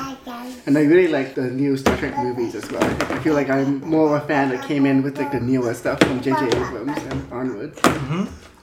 and 0.67 0.77
I 0.77 0.83
really 0.83 1.09
like 1.09 1.35
the 1.35 1.51
new 1.51 1.77
Star 1.77 1.97
Trek 1.97 2.17
movies 2.19 2.55
as 2.55 2.71
well. 2.71 2.83
I 3.13 3.19
feel 3.21 3.35
like 3.35 3.49
I'm 3.49 3.81
more 3.81 4.15
of 4.17 4.23
a 4.23 4.27
fan 4.27 4.49
that 4.51 4.67
came 4.67 4.85
in 4.85 5.03
with 5.03 5.19
like 5.19 5.33
the 5.33 5.41
newer 5.41 5.75
stuff 5.75 6.01
from 6.01 6.21
J.J. 6.21 6.47
Abrams 6.47 6.99
and 7.05 7.33
onwards. 7.33 7.81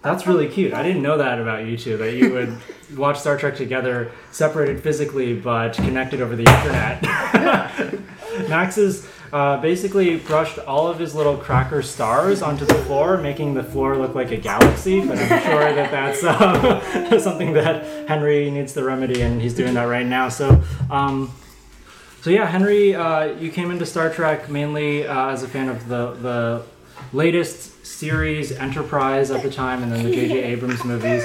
That's 0.02 0.26
really 0.26 0.48
cute. 0.48 0.74
I 0.74 0.82
didn't 0.82 1.02
know 1.02 1.18
that 1.18 1.42
about 1.42 1.66
you 1.66 1.78
two, 1.78 1.98
that 1.98 2.14
you 2.14 2.32
would 2.34 2.58
watch 2.98 3.20
Star 3.20 3.38
Trek 3.38 3.56
together, 3.56 4.12
separated 4.32 4.82
physically 4.82 5.34
but 5.34 5.74
connected 5.74 6.22
over 6.22 6.36
the 6.36 6.46
internet. 6.46 8.00
Max 8.48 8.76
has 8.76 9.08
uh, 9.32 9.58
basically 9.62 10.18
brushed 10.18 10.60
all 10.60 10.88
of 10.88 11.00
his 11.00 11.14
little 11.14 11.38
cracker 11.38 11.82
stars 11.82 12.42
onto 12.42 12.66
the 12.66 12.74
floor, 12.74 13.18
making 13.18 13.54
the 13.54 13.64
floor 13.64 13.98
look 13.98 14.16
like 14.16 14.32
a 14.32 14.38
galaxy, 14.38 15.06
but 15.06 15.18
I'm 15.18 15.28
sure 15.44 15.74
that 15.74 15.92
that's 15.92 16.24
uh, 16.24 17.20
something 17.20 17.54
that 17.54 18.08
Henry 18.08 18.50
needs 18.50 18.74
to 18.74 18.84
remedy, 18.84 19.22
and 19.22 19.42
he's 19.42 19.54
doing 19.54 19.74
that 19.76 19.84
right 19.84 20.06
now. 20.06 20.30
So, 20.30 20.62
um, 20.90 21.32
so 22.22 22.30
yeah, 22.30 22.46
Henry, 22.48 22.96
uh, 22.96 23.26
you 23.26 23.52
came 23.52 23.72
into 23.72 23.86
Star 23.86 24.12
Trek 24.12 24.50
mainly 24.50 25.06
uh, 25.06 25.30
as 25.30 25.44
a 25.44 25.48
fan 25.48 25.70
of 25.70 25.88
the 25.88 26.14
the 26.14 26.64
latest 27.14 27.86
series, 27.86 28.52
Enterprise 28.52 29.32
at 29.32 29.44
the 29.44 29.50
time, 29.50 29.84
and 29.84 29.92
then 29.92 30.04
the 30.04 30.12
J.J. 30.12 30.44
Abrams 30.44 30.84
movies. 30.84 31.24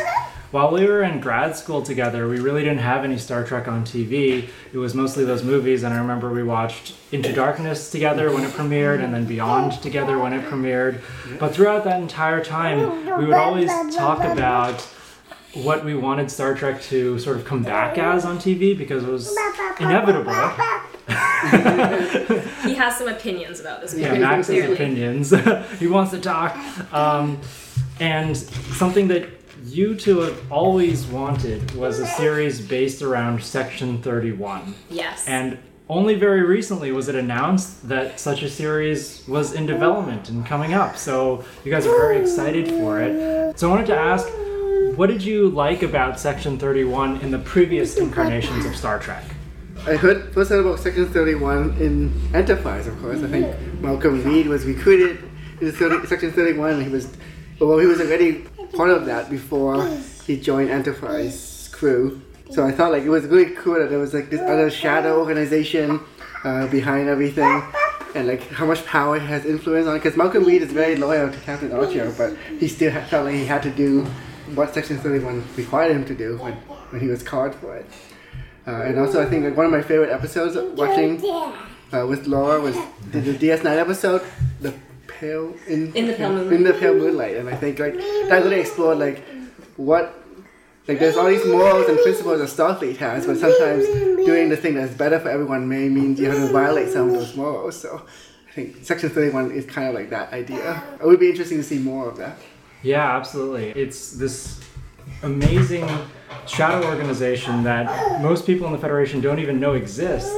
While 0.54 0.70
we 0.70 0.86
were 0.86 1.02
in 1.02 1.18
grad 1.18 1.56
school 1.56 1.82
together, 1.82 2.28
we 2.28 2.38
really 2.38 2.62
didn't 2.62 2.78
have 2.78 3.02
any 3.02 3.18
Star 3.18 3.42
Trek 3.42 3.66
on 3.66 3.82
TV. 3.82 4.48
It 4.72 4.78
was 4.78 4.94
mostly 4.94 5.24
those 5.24 5.42
movies, 5.42 5.82
and 5.82 5.92
I 5.92 5.98
remember 5.98 6.30
we 6.32 6.44
watched 6.44 6.94
Into 7.10 7.32
Darkness 7.32 7.90
together 7.90 8.32
when 8.32 8.44
it 8.44 8.52
premiered, 8.52 9.02
and 9.02 9.12
then 9.12 9.24
Beyond 9.24 9.82
together 9.82 10.16
when 10.16 10.32
it 10.32 10.44
premiered. 10.44 11.00
But 11.40 11.56
throughout 11.56 11.82
that 11.82 12.00
entire 12.00 12.40
time, 12.40 13.18
we 13.18 13.24
would 13.24 13.34
always 13.34 13.68
talk 13.96 14.20
about 14.22 14.80
what 15.54 15.84
we 15.84 15.96
wanted 15.96 16.30
Star 16.30 16.54
Trek 16.54 16.80
to 16.82 17.18
sort 17.18 17.36
of 17.36 17.44
come 17.44 17.64
back 17.64 17.98
as 17.98 18.24
on 18.24 18.38
TV 18.38 18.78
because 18.78 19.02
it 19.02 19.10
was 19.10 19.36
inevitable. 19.80 20.34
He 22.62 22.74
has 22.76 22.96
some 22.96 23.08
opinions 23.08 23.58
about 23.58 23.80
this 23.80 23.92
Yeah. 23.92 24.14
Max's 24.14 24.46
clearly. 24.46 24.74
opinions. 24.74 25.34
he 25.80 25.88
wants 25.88 26.12
to 26.12 26.20
talk. 26.20 26.56
Um, 26.94 27.40
and 27.98 28.36
something 28.36 29.08
that 29.08 29.43
you 29.74 29.96
two 29.96 30.20
have 30.20 30.52
always 30.52 31.04
wanted 31.06 31.74
was 31.74 31.98
a 31.98 32.06
series 32.06 32.60
based 32.60 33.02
around 33.02 33.42
Section 33.42 34.00
31. 34.00 34.74
Yes. 34.88 35.26
And 35.26 35.58
only 35.88 36.14
very 36.14 36.42
recently 36.42 36.92
was 36.92 37.08
it 37.08 37.16
announced 37.16 37.88
that 37.88 38.20
such 38.20 38.42
a 38.42 38.48
series 38.48 39.26
was 39.26 39.52
in 39.52 39.66
development 39.66 40.28
and 40.28 40.46
coming 40.46 40.74
up. 40.74 40.96
So 40.96 41.44
you 41.64 41.72
guys 41.72 41.86
are 41.86 41.96
very 41.96 42.18
excited 42.18 42.68
for 42.68 43.00
it. 43.00 43.58
So 43.58 43.68
I 43.68 43.70
wanted 43.70 43.86
to 43.86 43.96
ask, 43.96 44.28
what 44.96 45.08
did 45.08 45.22
you 45.22 45.48
like 45.50 45.82
about 45.82 46.20
Section 46.20 46.56
31 46.56 47.20
in 47.20 47.32
the 47.32 47.40
previous 47.40 47.96
incarnations 47.96 48.64
of 48.64 48.76
Star 48.76 49.00
Trek? 49.00 49.24
I 49.86 49.96
heard 49.96 50.32
first 50.32 50.50
heard 50.50 50.64
about 50.64 50.78
Section 50.78 51.08
31 51.08 51.76
in 51.78 52.12
Enterprise, 52.32 52.86
of 52.86 52.98
course. 53.00 53.22
I 53.22 53.26
think 53.26 53.80
Malcolm 53.80 54.22
Reed 54.22 54.46
was 54.46 54.64
recruited 54.64 55.18
into 55.60 55.72
30, 55.72 56.06
Section 56.06 56.32
31, 56.32 56.74
and 56.74 56.82
he 56.82 56.88
was, 56.88 57.08
well, 57.58 57.78
he 57.78 57.86
was 57.86 58.00
already 58.00 58.46
part 58.74 58.90
of 58.90 59.06
that 59.06 59.30
before 59.30 59.86
he 60.26 60.38
joined 60.38 60.70
Enterprise 60.70 61.68
crew. 61.72 62.20
So 62.50 62.64
I 62.64 62.72
thought 62.72 62.92
like 62.92 63.02
it 63.02 63.08
was 63.08 63.24
really 63.24 63.54
cool 63.54 63.78
that 63.78 63.90
there 63.90 63.98
was 63.98 64.14
like 64.14 64.30
this 64.30 64.40
other 64.40 64.70
shadow 64.70 65.18
organization 65.18 66.00
uh, 66.44 66.66
behind 66.68 67.08
everything, 67.08 67.62
and 68.14 68.28
like 68.28 68.48
how 68.50 68.66
much 68.66 68.84
power 68.84 69.18
he 69.18 69.26
has 69.26 69.44
influence 69.44 69.86
on. 69.86 69.94
Because 69.94 70.16
Malcolm 70.16 70.44
Reed 70.44 70.62
is 70.62 70.72
very 70.72 70.96
loyal 70.96 71.30
to 71.30 71.38
Captain 71.40 71.72
Archer, 71.72 72.12
but 72.16 72.36
he 72.60 72.68
still 72.68 72.92
felt 73.06 73.24
like 73.26 73.34
he 73.34 73.46
had 73.46 73.62
to 73.62 73.70
do 73.70 74.04
what 74.54 74.74
Section 74.74 74.98
31 74.98 75.42
required 75.56 75.92
him 75.92 76.04
to 76.04 76.14
do 76.14 76.36
when, 76.36 76.52
when 76.90 77.00
he 77.00 77.08
was 77.08 77.22
called 77.22 77.54
for 77.54 77.76
it. 77.76 77.86
Uh, 78.66 78.82
and 78.82 78.98
also, 78.98 79.22
I 79.22 79.26
think 79.26 79.44
like 79.44 79.56
one 79.56 79.66
of 79.66 79.72
my 79.72 79.82
favorite 79.82 80.10
episodes 80.10 80.56
watching 80.76 81.22
uh, 81.92 82.06
with 82.06 82.26
Laura 82.26 82.60
was 82.60 82.76
the, 83.10 83.20
the 83.20 83.34
DS9 83.34 83.66
episode, 83.66 84.22
the 84.60 84.74
pale 85.24 85.54
in, 85.66 85.94
In 85.94 86.06
the 86.06 86.14
Pale 86.14 86.32
Moonlight. 86.32 86.52
in 86.52 86.62
the 86.64 86.72
pale 86.74 86.94
moonlight, 86.94 87.36
and 87.36 87.48
I 87.48 87.56
think 87.56 87.78
like 87.78 87.94
that 88.28 88.42
really 88.44 88.60
explored 88.60 88.98
like 88.98 89.18
what 89.76 90.04
like 90.86 90.98
there's 90.98 91.16
all 91.16 91.26
these 91.26 91.46
morals 91.46 91.88
and 91.88 91.98
principles 91.98 92.38
that 92.40 92.50
Starfleet 92.56 92.96
has, 92.98 93.26
but 93.26 93.38
sometimes 93.38 93.86
doing 94.26 94.50
the 94.50 94.56
thing 94.56 94.74
that's 94.74 94.94
better 94.94 95.18
for 95.18 95.30
everyone 95.30 95.66
may 95.68 95.88
mean 95.88 96.16
you 96.16 96.26
have 96.30 96.36
to 96.46 96.52
violate 96.52 96.90
some 96.90 97.08
of 97.08 97.14
those 97.14 97.34
morals. 97.36 97.80
So 97.80 98.02
I 98.48 98.52
think 98.52 98.84
Section 98.84 99.08
31 99.08 99.50
is 99.52 99.64
kind 99.64 99.88
of 99.88 99.94
like 99.94 100.10
that 100.10 100.32
idea. 100.32 100.82
It 101.00 101.06
would 101.06 101.20
be 101.20 101.30
interesting 101.30 101.58
to 101.58 101.64
see 101.64 101.78
more 101.78 102.08
of 102.08 102.16
that. 102.18 102.36
Yeah, 102.82 103.16
absolutely. 103.16 103.70
It's 103.70 104.12
this 104.12 104.60
amazing 105.22 105.88
shadow 106.46 106.86
organization 106.86 107.62
that 107.64 108.20
most 108.20 108.44
people 108.44 108.66
in 108.66 108.72
the 108.72 108.78
Federation 108.78 109.22
don't 109.22 109.38
even 109.38 109.58
know 109.58 109.72
exists, 109.72 110.30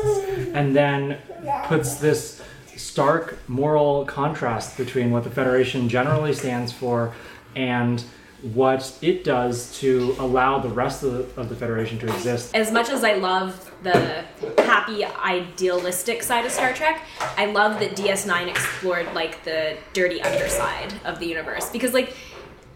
and 0.55 0.76
then 0.76 1.19
puts 1.64 1.97
this 1.97 2.36
stark 2.76 3.38
moral 3.49 4.04
contrast 4.04 4.76
between 4.76 5.11
what 5.11 5.25
the 5.25 5.30
Federation 5.30 5.88
generally 5.88 6.33
stands 6.33 6.73
for 6.73 7.14
and 7.54 8.04
what 8.42 8.97
it 9.00 9.25
does 9.25 9.76
to 9.80 10.14
allow 10.18 10.59
the 10.59 10.68
rest 10.68 11.02
of 11.02 11.12
the, 11.12 11.40
of 11.40 11.49
the 11.49 11.56
Federation 11.56 11.99
to 11.99 12.06
exist. 12.06 12.54
as 12.54 12.71
much 12.71 12.90
as 12.90 13.02
I 13.02 13.14
love 13.14 13.73
the 13.83 14.25
happy, 14.59 15.04
idealistic 15.04 16.23
side 16.23 16.45
of 16.45 16.52
Star 16.52 16.73
Trek, 16.73 17.02
I 17.37 17.47
love 17.47 17.80
that 17.80 17.97
DS9 17.97 18.49
explored 18.49 19.12
like 19.14 19.42
the 19.45 19.76
dirty 19.95 20.21
underside 20.23 20.92
of 21.04 21.18
the 21.18 21.26
universe 21.26 21.71
because 21.71 21.92
like 21.92 22.14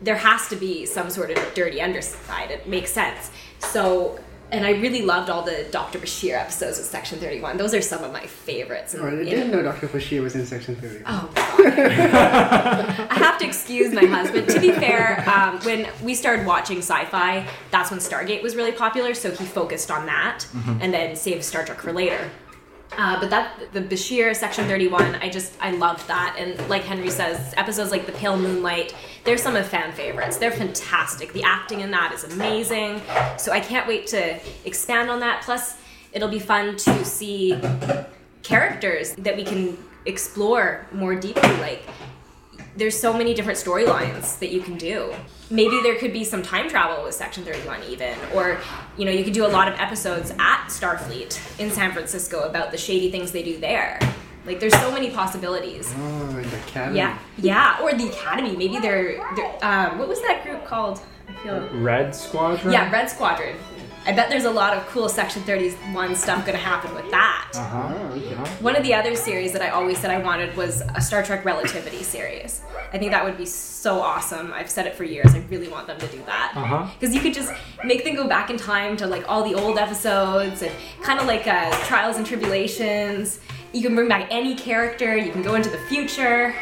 there 0.02 0.16
has 0.16 0.49
to 0.49 0.57
be 0.57 0.87
some 0.87 1.11
sort 1.11 1.30
of 1.30 1.54
dirty 1.54 1.80
underside. 1.80 2.50
It 2.50 2.66
makes 2.66 2.90
sense. 2.90 3.30
So, 3.59 4.19
and 4.52 4.64
I 4.66 4.71
really 4.73 5.02
loved 5.02 5.30
all 5.30 5.42
the 5.42 5.66
Dr. 5.71 5.99
Bashir 5.99 6.35
episodes 6.38 6.78
of 6.78 6.85
Section 6.85 7.19
31. 7.19 7.57
Those 7.57 7.75
are 7.75 7.80
some 7.83 8.02
of 8.04 8.12
my 8.12 8.26
favorites. 8.26 8.95
And, 8.95 9.02
Or 9.02 9.09
I 9.09 9.25
didn't 9.25 9.50
know- 9.50 9.59
know 9.59 9.62
Dr. 9.62 9.88
Bashir 9.88 10.23
was 10.23 10.35
in 10.35 10.45
Section 10.47 10.76
31. 10.76 11.02
Oh, 11.07 11.30
God. 11.35 11.78
I 11.78 13.14
have 13.14 13.38
to 13.38 13.47
excuse 13.47 13.92
my 13.92 14.04
husband. 14.04 14.49
To 14.49 14.61
be 14.61 14.73
fair, 14.73 15.23
um, 15.28 15.59
when 15.61 15.88
we 16.02 16.14
started 16.14 16.47
watching 16.47 16.78
sci 16.78 17.04
fi, 17.07 17.47
that's 17.71 17.90
when 17.90 18.00
Stargate 18.00 18.42
was 18.42 18.57
really 18.57 18.73
popular, 18.73 19.14
so 19.14 19.30
he 19.30 19.45
focused 19.45 19.90
on 19.90 20.07
that 20.07 20.47
and 20.80 20.92
then 20.92 21.16
saved 21.16 21.45
Star 21.45 21.64
Trek 21.64 21.80
for 21.80 21.92
later. 21.92 22.30
Uh, 22.99 23.18
but 23.20 23.30
that 23.30 23.73
the 23.73 23.80
Bashir 23.80 24.35
Section 24.35 24.66
31, 24.66 25.16
I 25.16 25.28
just 25.28 25.52
I 25.61 25.70
loved 25.70 26.06
that, 26.09 26.37
and 26.38 26.68
like 26.68 26.82
Henry 26.82 27.11
says, 27.11 27.54
episodes 27.56 27.90
like 27.90 28.04
the 28.04 28.12
Pale 28.12 28.38
Moonlight, 28.38 28.94
they're 29.25 29.38
some 29.38 29.56
of 29.56 29.66
fan 29.66 29.92
favorites. 29.92 30.38
They're 30.38 30.50
fantastic. 30.50 31.32
The 31.32 31.42
acting 31.44 31.80
in 31.80 31.90
that 31.92 32.12
is 32.12 32.25
amazing. 32.25 33.00
So 33.38 33.52
I 33.52 33.61
can't 33.61 33.87
wait 33.87 34.06
to 34.09 34.38
expand 34.64 35.09
on 35.11 35.20
that. 35.20 35.42
Plus, 35.42 35.76
it'll 36.12 36.28
be 36.28 36.40
fun 36.40 36.76
to 36.76 37.04
see 37.04 37.59
characters 38.42 39.14
that 39.16 39.37
we 39.37 39.44
can 39.44 39.78
explore 40.06 40.87
more 40.92 41.14
deeply. 41.14 41.50
Like, 41.59 41.82
there's 42.77 42.99
so 42.99 43.12
many 43.12 43.35
different 43.35 43.59
storylines 43.59 44.39
that 44.39 44.50
you 44.50 44.61
can 44.61 44.77
do. 44.77 45.12
Maybe 45.50 45.81
there 45.83 45.97
could 45.97 46.12
be 46.12 46.25
some 46.25 46.43
time 46.43 46.69
travel 46.69 47.03
with 47.05 47.15
Section 47.15 47.45
31, 47.45 47.83
even. 47.85 48.15
Or, 48.35 48.61
you 48.97 49.05
know, 49.05 49.11
you 49.11 49.25
could 49.25 49.33
do 49.33 49.45
a 49.45 49.49
lot 49.49 49.69
of 49.69 49.79
episodes 49.81 50.31
at 50.39 50.67
Starfleet 50.69 51.59
in 51.59 51.71
San 51.71 51.93
Francisco 51.93 52.43
about 52.49 52.71
the 52.71 52.79
shady 52.79 53.11
things 53.11 53.33
they 53.33 53.43
do 53.43 53.59
there. 53.59 53.99
Like, 54.47 54.61
there's 54.61 54.79
so 54.79 54.91
many 54.91 55.11
possibilities. 55.11 55.93
Oh, 55.97 56.27
the 56.33 56.57
academy. 56.59 56.99
Yeah, 56.99 57.19
yeah. 57.37 57.79
Or 57.83 57.93
the 57.93 58.09
Academy. 58.09 58.57
Maybe 58.57 58.79
they're, 58.79 59.21
they're 59.37 59.59
um, 59.62 59.99
what 59.99 60.09
was 60.09 60.21
that 60.23 60.43
group 60.45 60.65
called? 60.65 61.00
I 61.29 61.33
feel. 61.43 61.69
Red 61.75 62.15
Squadron? 62.15 62.73
Yeah, 62.73 62.91
Red 62.91 63.11
Squadron. 63.11 63.57
I 64.07 64.12
bet 64.12 64.30
there's 64.30 64.45
a 64.45 64.50
lot 64.50 64.75
of 64.75 64.87
cool 64.87 65.09
Section 65.11 65.42
31 65.42 66.16
stuff 66.16 66.47
gonna 66.47 66.57
happen 66.59 66.95
with 66.95 67.11
that. 67.11 67.50
Uh-huh. 67.54 67.95
Oh, 67.95 68.16
okay. 68.16 68.35
One 68.62 68.75
of 68.75 68.83
the 68.83 68.95
other 68.95 69.14
series 69.14 69.52
that 69.52 69.61
I 69.61 69.69
always 69.69 69.99
said 69.99 70.11
I 70.11 70.19
wanted 70.19 70.57
was 70.57 70.83
a 70.95 71.00
Star 71.00 71.23
Trek 71.23 71.45
Relativity 71.45 72.02
series. 72.02 72.62
I 72.92 72.99
think 72.99 73.12
that 73.12 73.23
would 73.23 73.37
be 73.37 73.45
so 73.47 74.00
awesome. 74.00 74.52
I've 74.54 74.71
said 74.71 74.86
it 74.86 74.95
for 74.95 75.04
years. 75.04 75.34
I 75.34 75.41
really 75.50 75.69
want 75.69 75.86
them 75.86 75.99
to 75.99 76.06
do 76.06 76.23
that. 76.25 76.52
Uh-huh. 76.56 76.89
Because 76.99 77.15
you 77.15 77.21
could 77.21 77.34
just 77.34 77.52
make 77.84 78.04
them 78.04 78.15
go 78.15 78.26
back 78.26 78.49
in 78.49 78.56
time 78.56 78.97
to 78.97 79.06
like 79.06 79.25
all 79.28 79.45
the 79.45 79.54
old 79.54 79.78
episodes 79.78 80.63
and 80.63 80.73
kind 81.02 81.21
of 81.21 81.26
like 81.26 81.47
uh, 81.47 81.71
Trials 81.84 82.17
and 82.17 82.26
Tribulations. 82.26 83.39
You 83.73 83.82
can 83.82 83.95
bring 83.95 84.08
back 84.08 84.28
any 84.30 84.54
character. 84.54 85.17
You 85.17 85.30
can 85.30 85.43
go 85.43 85.54
into 85.54 85.69
the 85.69 85.78
future. 85.78 86.54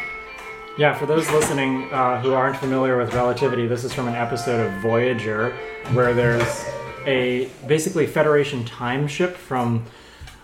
Yeah, 0.77 0.93
for 0.93 1.05
those 1.05 1.29
listening 1.31 1.91
uh, 1.91 2.21
who 2.21 2.33
aren't 2.33 2.57
familiar 2.57 2.97
with 2.97 3.13
relativity, 3.13 3.65
this 3.65 3.83
is 3.83 3.93
from 3.93 4.07
an 4.07 4.15
episode 4.15 4.65
of 4.65 4.81
Voyager 4.81 5.51
where 5.93 6.13
there's 6.13 6.65
a 7.05 7.49
basically 7.67 8.07
Federation 8.07 8.65
time 8.65 9.07
ship 9.07 9.35
from. 9.35 9.85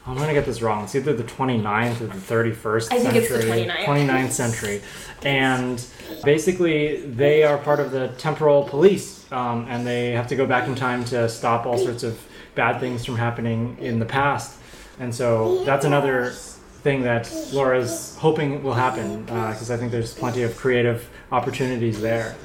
I'm 0.08 0.16
gonna 0.18 0.34
get 0.34 0.46
this 0.46 0.62
wrong. 0.62 0.84
It's 0.84 0.94
either 0.96 1.14
the 1.14 1.24
29th 1.24 2.00
or 2.02 2.06
the 2.06 2.14
31st 2.14 2.94
I 2.94 3.00
think 3.00 3.14
century. 3.14 3.38
it's 3.38 3.46
the 3.46 3.52
29th. 3.52 3.86
29th 3.86 4.32
century, 4.32 4.82
and 5.24 5.84
basically 6.24 6.98
they 7.08 7.44
are 7.44 7.58
part 7.58 7.80
of 7.80 7.90
the 7.90 8.10
temporal 8.20 8.64
police, 8.66 9.26
um, 9.32 9.66
and 9.68 9.86
they 9.88 10.12
have 10.12 10.28
to 10.28 10.36
go 10.36 10.46
back 10.46 10.68
in 10.68 10.76
time 10.76 11.04
to 11.06 11.28
stop 11.28 11.66
all 11.66 11.80
sorts 11.80 12.04
of 12.04 12.20
bad 12.54 12.80
things 12.80 13.04
from 13.04 13.16
happening 13.16 13.78
in 13.80 13.98
the 13.98 14.06
past. 14.06 14.60
And 15.00 15.14
so 15.14 15.64
that's 15.66 15.86
another 15.86 16.30
thing 16.84 17.02
that 17.02 17.28
Laura's 17.52 18.16
hoping 18.18 18.62
will 18.62 18.76
happen 18.76 19.24
because 19.26 19.72
I 19.72 19.78
think 19.78 19.92
there's 19.92 20.14
plenty 20.14 20.44
of 20.44 20.56
creative 20.56 21.10
opportunities 21.32 22.00
there. 22.00 22.36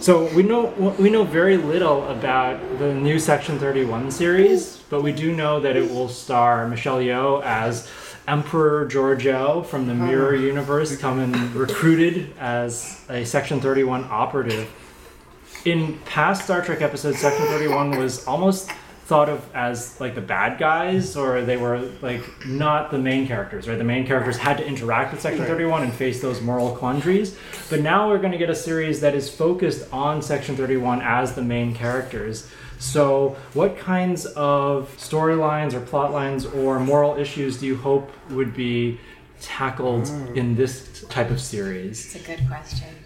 So 0.00 0.32
we 0.34 0.42
know 0.42 0.66
we 0.98 1.08
know 1.08 1.24
very 1.24 1.56
little 1.56 2.06
about 2.08 2.60
the 2.78 2.92
new 2.92 3.18
Section 3.18 3.58
31 3.58 4.10
series, 4.10 4.82
but 4.90 5.02
we 5.02 5.12
do 5.12 5.34
know 5.34 5.60
that 5.60 5.76
it 5.76 5.90
will 5.90 6.08
star 6.08 6.68
Michelle 6.68 6.98
Yeoh 6.98 7.42
as 7.42 7.88
Emperor 8.28 8.86
Georgiou 8.86 9.64
from 9.64 9.86
the 9.86 9.94
Mirror 9.94 10.34
ah. 10.34 10.40
Universe, 10.40 10.96
coming 10.96 11.32
recruited 11.54 12.36
as 12.38 13.04
a 13.08 13.24
Section 13.24 13.60
31 13.60 14.04
operative. 14.10 14.68
In 15.64 15.98
past 16.00 16.44
Star 16.44 16.62
Trek 16.62 16.82
episodes, 16.82 17.18
Section 17.18 17.46
31 17.46 17.98
was 17.98 18.26
almost 18.26 18.70
thought 19.12 19.28
of 19.28 19.44
as 19.54 20.00
like 20.00 20.14
the 20.14 20.22
bad 20.22 20.58
guys, 20.58 21.18
or 21.18 21.42
they 21.42 21.58
were 21.58 21.80
like 22.00 22.22
not 22.46 22.90
the 22.90 22.98
main 22.98 23.26
characters, 23.26 23.68
right? 23.68 23.76
The 23.76 23.84
main 23.84 24.06
characters 24.06 24.38
had 24.38 24.56
to 24.56 24.66
interact 24.66 25.12
with 25.12 25.20
Section 25.20 25.44
31 25.44 25.82
and 25.82 25.92
face 25.92 26.22
those 26.22 26.40
moral 26.40 26.74
quandaries. 26.74 27.36
But 27.68 27.80
now 27.82 28.08
we're 28.08 28.20
going 28.20 28.32
to 28.32 28.38
get 28.38 28.48
a 28.48 28.54
series 28.54 29.02
that 29.02 29.14
is 29.14 29.28
focused 29.28 29.92
on 29.92 30.22
Section 30.22 30.56
31 30.56 31.02
as 31.02 31.34
the 31.34 31.42
main 31.42 31.74
characters. 31.74 32.48
So, 32.78 33.36
what 33.52 33.76
kinds 33.76 34.24
of 34.24 34.90
storylines 34.96 35.74
or 35.74 35.82
plot 35.82 36.12
lines 36.12 36.46
or 36.46 36.80
moral 36.80 37.18
issues 37.18 37.60
do 37.60 37.66
you 37.66 37.76
hope 37.76 38.10
would 38.30 38.54
be 38.54 38.98
tackled 39.42 40.08
hmm. 40.08 40.38
in 40.38 40.54
this 40.54 41.04
type 41.10 41.30
of 41.30 41.38
series? 41.38 42.14
It's 42.14 42.24
a 42.24 42.26
good 42.26 42.48
question. 42.48 43.01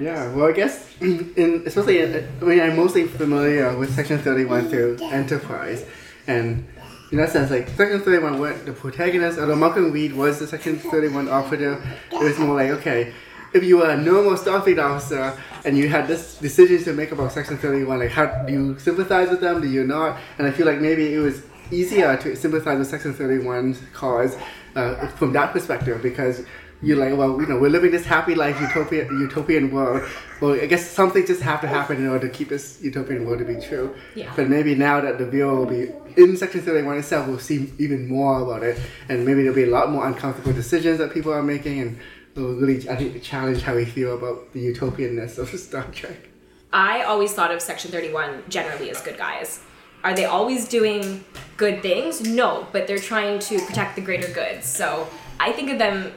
Yeah, 0.00 0.32
well, 0.34 0.46
I 0.46 0.52
guess, 0.52 0.88
in, 1.00 1.62
especially, 1.66 2.00
in, 2.00 2.28
I 2.40 2.44
mean, 2.44 2.60
I'm 2.60 2.76
mostly 2.76 3.06
familiar 3.06 3.76
with 3.76 3.94
Section 3.94 4.18
31 4.18 4.68
through 4.68 4.98
Enterprise, 5.02 5.86
and 6.26 6.66
in 7.12 7.18
that 7.18 7.30
sense, 7.30 7.50
like, 7.50 7.68
Section 7.68 8.00
31 8.00 8.40
weren't 8.40 8.66
the 8.66 8.72
protagonist, 8.72 9.38
although 9.38 9.54
Malcolm 9.54 9.92
Reed 9.92 10.12
was 10.12 10.40
the 10.40 10.46
Section 10.48 10.78
31 10.78 11.28
operative, 11.28 11.84
it 12.10 12.22
was 12.22 12.38
more 12.38 12.56
like, 12.56 12.70
okay, 12.70 13.12
if 13.52 13.62
you 13.62 13.78
were 13.78 13.90
a 13.90 13.96
normal 13.96 14.32
Starfleet 14.32 14.82
officer 14.82 15.38
and 15.64 15.78
you 15.78 15.88
had 15.88 16.08
this 16.08 16.38
decision 16.38 16.82
to 16.82 16.92
make 16.92 17.12
about 17.12 17.30
Section 17.30 17.56
31, 17.56 18.00
like, 18.00 18.10
how 18.10 18.26
do 18.26 18.52
you 18.52 18.78
sympathize 18.80 19.30
with 19.30 19.40
them, 19.40 19.60
do 19.60 19.68
you 19.68 19.84
not? 19.84 20.18
And 20.38 20.46
I 20.46 20.50
feel 20.50 20.66
like 20.66 20.80
maybe 20.80 21.14
it 21.14 21.20
was 21.20 21.44
easier 21.70 22.16
to 22.16 22.34
sympathize 22.34 22.78
with 22.78 22.88
Section 22.88 23.14
31's 23.14 23.80
cause 23.92 24.36
uh, 24.74 25.06
from 25.08 25.32
that 25.34 25.52
perspective 25.52 26.02
because 26.02 26.44
you're 26.84 26.98
like, 26.98 27.16
well, 27.16 27.40
you 27.40 27.46
know, 27.46 27.58
we're 27.58 27.70
living 27.70 27.90
this 27.90 28.04
happy 28.04 28.34
life, 28.34 28.60
utopia, 28.60 29.04
utopian 29.04 29.70
world. 29.70 30.08
Well, 30.40 30.52
I 30.52 30.66
guess 30.66 30.88
something 30.88 31.26
just 31.26 31.42
have 31.42 31.60
to 31.62 31.66
happen 31.66 31.98
in 31.98 32.08
order 32.08 32.28
to 32.28 32.34
keep 32.34 32.48
this 32.48 32.80
utopian 32.82 33.26
world 33.26 33.38
to 33.40 33.44
be 33.44 33.60
true. 33.60 33.94
Yeah. 34.14 34.32
But 34.36 34.48
maybe 34.48 34.74
now 34.74 35.00
that 35.00 35.18
the 35.18 35.26
viewer 35.26 35.54
will 35.54 35.66
be 35.66 35.90
in 36.16 36.36
Section 36.36 36.62
31 36.62 36.98
itself, 36.98 37.26
we'll 37.26 37.38
see 37.38 37.72
even 37.78 38.08
more 38.08 38.40
about 38.40 38.62
it, 38.62 38.78
and 39.08 39.24
maybe 39.24 39.42
there'll 39.42 39.56
be 39.56 39.64
a 39.64 39.70
lot 39.70 39.90
more 39.90 40.06
uncomfortable 40.06 40.52
decisions 40.52 40.98
that 40.98 41.12
people 41.12 41.32
are 41.32 41.42
making, 41.42 41.80
and 41.80 41.98
it 42.34 42.40
will 42.40 42.54
really, 42.54 42.88
I 42.88 42.96
think, 42.96 43.22
challenge 43.22 43.62
how 43.62 43.74
we 43.74 43.84
feel 43.84 44.16
about 44.16 44.52
the 44.52 44.60
utopianness 44.72 45.38
of 45.38 45.48
Star 45.60 45.84
Trek. 45.92 46.28
I 46.72 47.02
always 47.02 47.32
thought 47.32 47.52
of 47.52 47.62
Section 47.62 47.90
31 47.92 48.44
generally 48.48 48.90
as 48.90 49.00
good 49.00 49.16
guys. 49.16 49.60
Are 50.02 50.14
they 50.14 50.24
always 50.26 50.68
doing 50.68 51.24
good 51.56 51.80
things? 51.82 52.20
No, 52.20 52.66
but 52.72 52.86
they're 52.86 52.98
trying 52.98 53.38
to 53.38 53.58
protect 53.64 53.96
the 53.96 54.02
greater 54.02 54.30
good. 54.32 54.62
So 54.62 55.08
I 55.40 55.52
think 55.52 55.70
of 55.70 55.78
them 55.78 56.12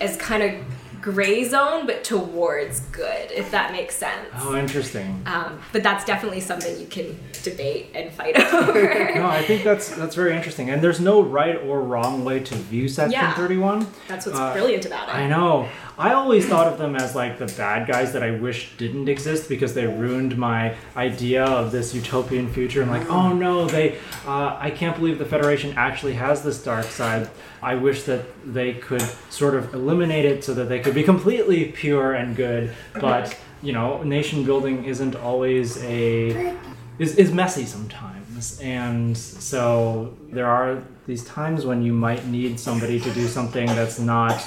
as 0.00 0.16
kind 0.16 0.42
of 0.42 0.52
gray 1.00 1.44
zone, 1.44 1.84
but 1.86 2.02
towards 2.02 2.80
good, 2.80 3.30
if 3.30 3.50
that 3.50 3.72
makes 3.72 3.94
sense. 3.94 4.26
Oh, 4.38 4.56
interesting. 4.56 5.22
Um, 5.26 5.60
but 5.70 5.82
that's 5.82 6.02
definitely 6.06 6.40
something 6.40 6.80
you 6.80 6.86
can 6.86 7.18
debate 7.42 7.90
and 7.94 8.10
fight 8.10 8.38
over. 8.54 9.12
No, 9.14 9.26
I 9.26 9.42
think 9.42 9.64
that's 9.64 9.94
that's 9.96 10.14
very 10.14 10.34
interesting. 10.34 10.70
And 10.70 10.80
there's 10.80 11.00
no 11.00 11.20
right 11.22 11.56
or 11.56 11.82
wrong 11.82 12.24
way 12.24 12.40
to 12.40 12.54
view 12.54 12.88
Section 12.88 13.12
Yeah. 13.12 13.34
31. 13.34 13.86
that's 14.08 14.24
what's 14.24 14.38
Uh, 14.38 14.52
brilliant 14.54 14.86
about 14.86 15.08
it. 15.10 15.14
I 15.14 15.28
know. 15.28 15.68
I 15.96 16.14
always 16.14 16.46
thought 16.48 16.66
of 16.66 16.76
them 16.78 16.96
as 16.96 17.14
like 17.14 17.38
the 17.38 17.46
bad 17.46 17.86
guys 17.86 18.14
that 18.14 18.22
I 18.24 18.32
wish 18.32 18.76
didn't 18.78 19.08
exist 19.08 19.48
because 19.48 19.74
they 19.74 19.86
ruined 19.86 20.36
my 20.36 20.74
idea 20.96 21.44
of 21.44 21.70
this 21.70 21.94
utopian 21.94 22.50
future. 22.52 22.82
I'm 22.82 22.90
like, 22.90 23.08
oh 23.08 23.32
no, 23.32 23.66
they, 23.66 23.98
uh, 24.26 24.56
I 24.58 24.70
can't 24.74 24.96
believe 24.96 25.18
the 25.20 25.24
Federation 25.24 25.74
actually 25.76 26.14
has 26.14 26.42
this 26.42 26.60
dark 26.64 26.86
side. 26.86 27.28
I 27.64 27.74
wish 27.76 28.02
that 28.04 28.26
they 28.44 28.74
could 28.74 29.08
sort 29.30 29.54
of 29.54 29.72
eliminate 29.72 30.26
it 30.26 30.44
so 30.44 30.52
that 30.54 30.68
they 30.68 30.80
could 30.80 30.94
be 30.94 31.02
completely 31.02 31.72
pure 31.72 32.12
and 32.12 32.36
good. 32.36 32.72
But 33.00 33.36
you 33.62 33.72
know, 33.72 34.02
nation 34.02 34.44
building 34.44 34.84
isn't 34.84 35.16
always 35.16 35.82
a 35.82 36.54
is, 36.98 37.16
is 37.16 37.32
messy 37.32 37.64
sometimes. 37.64 38.60
And 38.60 39.16
so 39.16 40.14
there 40.30 40.46
are 40.46 40.82
these 41.06 41.24
times 41.24 41.64
when 41.64 41.82
you 41.82 41.94
might 41.94 42.26
need 42.26 42.60
somebody 42.60 43.00
to 43.00 43.10
do 43.14 43.26
something 43.26 43.66
that's 43.66 43.98
not 43.98 44.44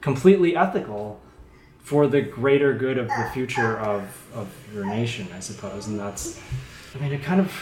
completely 0.00 0.56
ethical 0.56 1.20
for 1.80 2.06
the 2.06 2.22
greater 2.22 2.72
good 2.72 2.98
of 2.98 3.08
the 3.08 3.30
future 3.32 3.78
of, 3.78 4.02
of 4.34 4.48
your 4.72 4.84
nation, 4.84 5.26
I 5.34 5.40
suppose. 5.40 5.88
And 5.88 5.98
that's, 5.98 6.40
I 6.94 7.02
mean, 7.02 7.12
it 7.12 7.22
kind 7.22 7.40
of, 7.40 7.52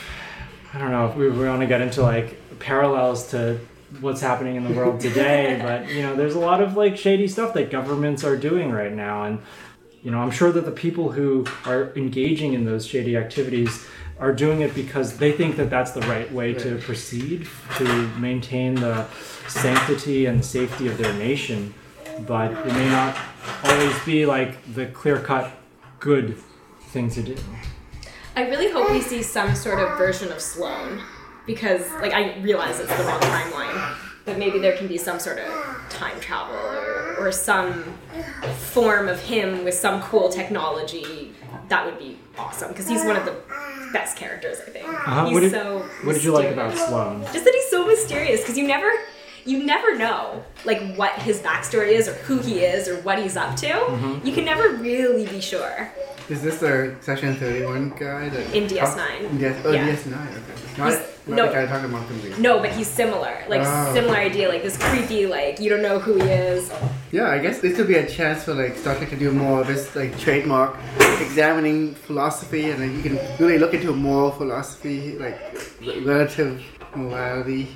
I 0.74 0.78
don't 0.78 0.90
know 0.90 1.08
if 1.08 1.16
we, 1.16 1.30
we 1.30 1.46
want 1.46 1.62
to 1.62 1.66
get 1.66 1.80
into 1.80 2.02
like 2.02 2.36
parallels 2.58 3.30
to 3.30 3.58
what's 4.00 4.20
happening 4.20 4.56
in 4.56 4.64
the 4.64 4.72
world 4.72 5.00
today, 5.00 5.58
but 5.62 5.88
you 5.88 6.02
know, 6.02 6.14
there's 6.14 6.34
a 6.34 6.40
lot 6.40 6.62
of 6.62 6.76
like 6.76 6.96
shady 6.96 7.28
stuff 7.28 7.54
that 7.54 7.70
governments 7.70 8.24
are 8.24 8.36
doing 8.36 8.70
right 8.70 8.92
now. 8.92 9.24
And, 9.24 9.40
you 10.02 10.10
know, 10.10 10.20
I'm 10.20 10.30
sure 10.30 10.52
that 10.52 10.64
the 10.64 10.72
people 10.72 11.12
who 11.12 11.46
are 11.66 11.92
engaging 11.96 12.54
in 12.54 12.64
those 12.64 12.86
shady 12.86 13.16
activities 13.16 13.86
are 14.20 14.32
doing 14.32 14.60
it 14.60 14.74
because 14.74 15.16
they 15.16 15.32
think 15.32 15.56
that 15.56 15.70
that's 15.70 15.92
the 15.92 16.02
right 16.02 16.30
way 16.30 16.52
to 16.52 16.76
proceed 16.78 17.48
to 17.78 17.84
maintain 18.18 18.74
the 18.74 19.06
sanctity 19.48 20.26
and 20.26 20.44
safety 20.44 20.86
of 20.86 20.98
their 20.98 21.12
nation 21.14 21.74
but 22.26 22.52
it 22.52 22.72
may 22.74 22.88
not 22.90 23.16
always 23.64 24.04
be 24.04 24.26
like 24.26 24.74
the 24.74 24.86
clear-cut 24.86 25.50
good 25.98 26.36
thing 26.88 27.08
to 27.08 27.22
do 27.22 27.36
I 28.36 28.48
really 28.48 28.70
hope 28.70 28.90
we 28.90 29.00
see 29.00 29.22
some 29.22 29.54
sort 29.54 29.78
of 29.78 29.96
version 29.98 30.30
of 30.30 30.40
Sloan 30.40 31.00
because, 31.54 31.90
like, 32.00 32.12
I 32.12 32.36
realize 32.38 32.78
it's 32.78 32.96
the 32.96 33.02
wrong 33.04 33.20
timeline, 33.20 33.94
but 34.24 34.38
maybe 34.38 34.58
there 34.60 34.76
can 34.76 34.86
be 34.86 34.96
some 34.96 35.18
sort 35.18 35.38
of 35.38 35.50
time 35.90 36.20
travel 36.20 36.54
or, 36.54 37.16
or 37.18 37.32
some 37.32 37.82
form 38.58 39.08
of 39.08 39.20
him 39.20 39.64
with 39.64 39.74
some 39.74 40.00
cool 40.02 40.28
technology. 40.28 41.32
That 41.68 41.84
would 41.86 41.98
be 41.98 42.18
awesome 42.38 42.68
because 42.68 42.88
he's 42.88 43.04
one 43.04 43.16
of 43.16 43.24
the 43.24 43.34
best 43.92 44.16
characters, 44.16 44.58
I 44.60 44.70
think. 44.70 44.86
uh-huh. 44.88 45.24
He's 45.26 45.34
what, 45.34 45.40
did, 45.40 45.50
so. 45.50 45.78
what 46.04 46.12
did 46.14 46.22
you 46.22 46.32
like 46.32 46.52
about 46.52 46.70
mysterious. 46.70 46.88
sloan 46.88 47.22
Just 47.32 47.44
that 47.44 47.54
he's 47.54 47.68
so 47.70 47.86
mysterious 47.86 48.40
because 48.40 48.56
you 48.56 48.66
never. 48.66 48.90
You 49.46 49.64
never 49.64 49.96
know, 49.96 50.44
like, 50.66 50.96
what 50.96 51.12
his 51.12 51.40
backstory 51.40 51.92
is, 51.92 52.06
or 52.06 52.12
who 52.12 52.40
he 52.40 52.60
is, 52.60 52.86
or 52.88 52.96
what 53.00 53.18
he's 53.22 53.38
up 53.38 53.56
to. 53.56 53.68
Mm-hmm. 53.68 54.26
You 54.26 54.34
can 54.34 54.44
never 54.44 54.68
really 54.74 55.26
be 55.26 55.40
sure. 55.40 55.90
Is 56.28 56.42
this 56.42 56.58
the 56.60 56.94
Section 57.00 57.36
31 57.36 57.88
guy? 57.98 58.28
That, 58.28 58.54
In 58.54 58.68
DS9. 58.68 58.98
Oh, 58.98 59.38
DS, 59.38 59.64
oh 59.64 59.72
Yeah. 59.72 59.88
DS9, 59.88 60.12
okay. 60.12 60.78
Not, 60.78 60.92
He's- 60.92 61.19
not 61.30 61.36
no. 61.36 61.46
the 61.46 61.52
guy 61.52 61.66
talking 61.66 61.90
about 61.90 62.10
Lee. 62.10 62.34
No, 62.38 62.60
but 62.60 62.70
he's 62.70 62.86
similar. 62.88 63.34
Like 63.48 63.62
Oh. 63.64 63.94
similar 63.94 64.16
idea, 64.16 64.48
like 64.48 64.62
this 64.62 64.76
creepy, 64.76 65.26
like 65.26 65.60
you 65.60 65.70
don't 65.70 65.82
know 65.82 65.98
who 65.98 66.14
he 66.14 66.28
is. 66.30 66.70
Yeah, 67.12 67.28
I 67.28 67.38
guess 67.38 67.60
this 67.60 67.76
could 67.76 67.88
be 67.88 67.96
a 67.96 68.08
chance 68.08 68.44
for 68.44 68.54
like 68.54 68.76
Star 68.76 68.94
Trek 68.96 69.10
to 69.10 69.16
do 69.16 69.30
more 69.32 69.60
of 69.62 69.66
this 69.66 69.94
like 69.96 70.18
trademark 70.18 70.76
examining 71.20 71.94
philosophy, 71.94 72.70
and 72.70 72.80
like, 72.80 72.92
you 72.96 73.02
can 73.02 73.18
really 73.38 73.58
look 73.58 73.74
into 73.74 73.92
moral 73.94 74.30
philosophy, 74.30 75.16
like 75.18 75.38
relative 76.04 76.62
morality, 76.94 77.68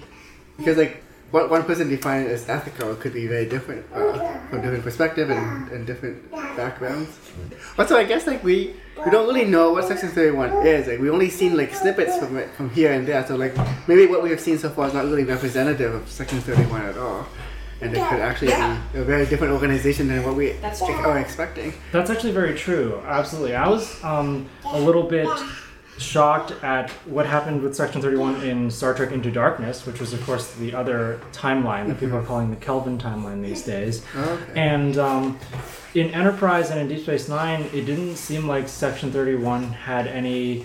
because 0.57 0.77
like 0.77 1.04
what 1.35 1.51
one 1.51 1.64
person 1.64 1.88
defined 1.88 2.29
as 2.29 2.49
ethical 2.49 2.94
could 2.94 3.12
be 3.12 3.27
very 3.27 3.44
different 3.44 3.85
uh, 3.92 4.38
from 4.49 4.62
different 4.62 4.85
perspective 4.85 5.31
and, 5.31 5.68
and 5.73 5.85
different 5.85 6.31
backgrounds. 6.31 7.11
Also, 7.77 7.97
I 7.97 8.05
guess 8.05 8.29
like 8.29 8.44
we 8.44 8.77
we 9.05 9.11
don't 9.11 9.27
really 9.27 9.44
know 9.44 9.73
what 9.73 9.83
Section 9.85 10.11
Thirty 10.11 10.31
One 10.31 10.53
is. 10.64 10.87
Like 10.87 11.01
we 11.01 11.11
only 11.11 11.31
seen 11.31 11.57
like 11.57 11.75
snippets 11.75 12.16
from 12.18 12.37
it 12.37 12.51
from 12.55 12.70
here 12.70 12.92
and 12.92 13.05
there. 13.05 13.27
So 13.27 13.35
like 13.35 13.53
maybe 13.88 14.07
what 14.07 14.23
we 14.23 14.31
have 14.31 14.38
seen 14.38 14.59
so 14.59 14.70
far 14.70 14.87
is 14.87 14.94
not 14.94 15.07
really 15.07 15.25
representative 15.25 15.92
of 15.92 16.09
Section 16.09 16.38
Thirty 16.40 16.66
One 16.66 16.83
at 16.83 16.97
all. 16.97 17.27
And 17.81 17.92
it 17.92 18.09
could 18.09 18.20
actually 18.20 18.55
be 18.92 19.01
a 19.01 19.05
very 19.05 19.27
different 19.27 19.53
organization 19.53 20.07
than 20.07 20.23
what 20.23 20.37
we 20.37 20.53
That's 20.62 20.81
are 20.81 21.18
expecting. 21.18 21.75
That's 21.90 22.11
actually 22.11 22.31
very 22.31 22.55
true. 22.55 23.03
Absolutely. 23.05 23.57
I 23.57 23.68
was 23.68 24.03
um, 24.05 24.49
a 24.64 24.79
little 24.79 25.03
bit 25.03 25.29
shocked 25.99 26.53
at 26.63 26.91
what 27.07 27.27
happened 27.27 27.63
with 27.63 27.75
Section 27.75 28.03
31 28.03 28.43
in 28.43 28.71
Star 28.71 28.95
Trek 28.95 29.13
Into 29.13 29.31
Darkness, 29.31 29.87
which 29.87 30.01
was, 30.01 30.13
of 30.13 30.25
course, 30.25 30.53
the 30.55 30.75
other 30.75 31.21
timeline 31.33 31.89
that 31.89 32.01
people 32.01 32.17
are 32.17 32.23
calling 32.25 32.51
the 32.51 32.57
Kelvin 32.57 32.99
timeline 32.99 33.43
these 33.43 33.63
days. 33.63 34.05
Okay. 34.17 34.61
And 34.61 34.99
um, 34.99 35.39
in 35.95 36.11
Enterprise 36.11 36.71
and 36.71 36.81
in 36.81 36.89
Deep 36.89 37.03
Space 37.03 37.29
Nine, 37.29 37.63
it 37.73 37.87
didn't 37.87 38.17
seem 38.17 38.49
like 38.49 38.69
Section 38.69 39.13
31 39.13 39.65
had 39.73 40.07
any 40.07 40.65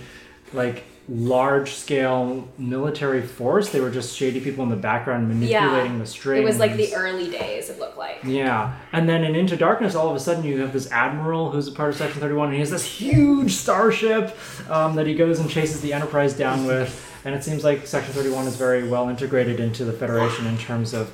like 0.53 0.83
large 1.09 1.73
scale 1.73 2.47
military 2.57 3.21
force. 3.21 3.69
They 3.69 3.79
were 3.79 3.89
just 3.89 4.15
shady 4.15 4.39
people 4.39 4.63
in 4.63 4.69
the 4.69 4.75
background 4.75 5.27
manipulating 5.27 5.97
the 5.97 6.05
strings. 6.05 6.41
It 6.41 6.45
was 6.45 6.59
like 6.59 6.75
the 6.75 6.93
early 6.93 7.29
days. 7.29 7.69
It 7.69 7.79
looked 7.79 7.97
like. 7.97 8.23
Yeah, 8.23 8.75
and 8.91 9.09
then 9.09 9.23
in 9.23 9.35
Into 9.35 9.57
Darkness, 9.57 9.95
all 9.95 10.09
of 10.09 10.15
a 10.15 10.19
sudden 10.19 10.43
you 10.43 10.59
have 10.61 10.71
this 10.71 10.91
admiral 10.91 11.51
who's 11.51 11.67
a 11.67 11.71
part 11.71 11.89
of 11.89 11.95
Section 11.95 12.21
Thirty 12.21 12.35
One, 12.35 12.47
and 12.47 12.53
he 12.53 12.59
has 12.59 12.69
this 12.69 12.85
huge 12.85 13.53
starship 13.53 14.37
um, 14.69 14.95
that 14.95 15.07
he 15.07 15.15
goes 15.15 15.39
and 15.39 15.49
chases 15.49 15.81
the 15.81 15.93
Enterprise 15.93 16.33
down 16.33 16.65
with. 16.65 17.05
And 17.25 17.35
it 17.35 17.43
seems 17.43 17.63
like 17.63 17.87
Section 17.87 18.13
Thirty 18.13 18.29
One 18.29 18.47
is 18.47 18.55
very 18.55 18.87
well 18.87 19.09
integrated 19.09 19.59
into 19.59 19.85
the 19.85 19.93
Federation 19.93 20.45
in 20.45 20.57
terms 20.57 20.93
of 20.93 21.11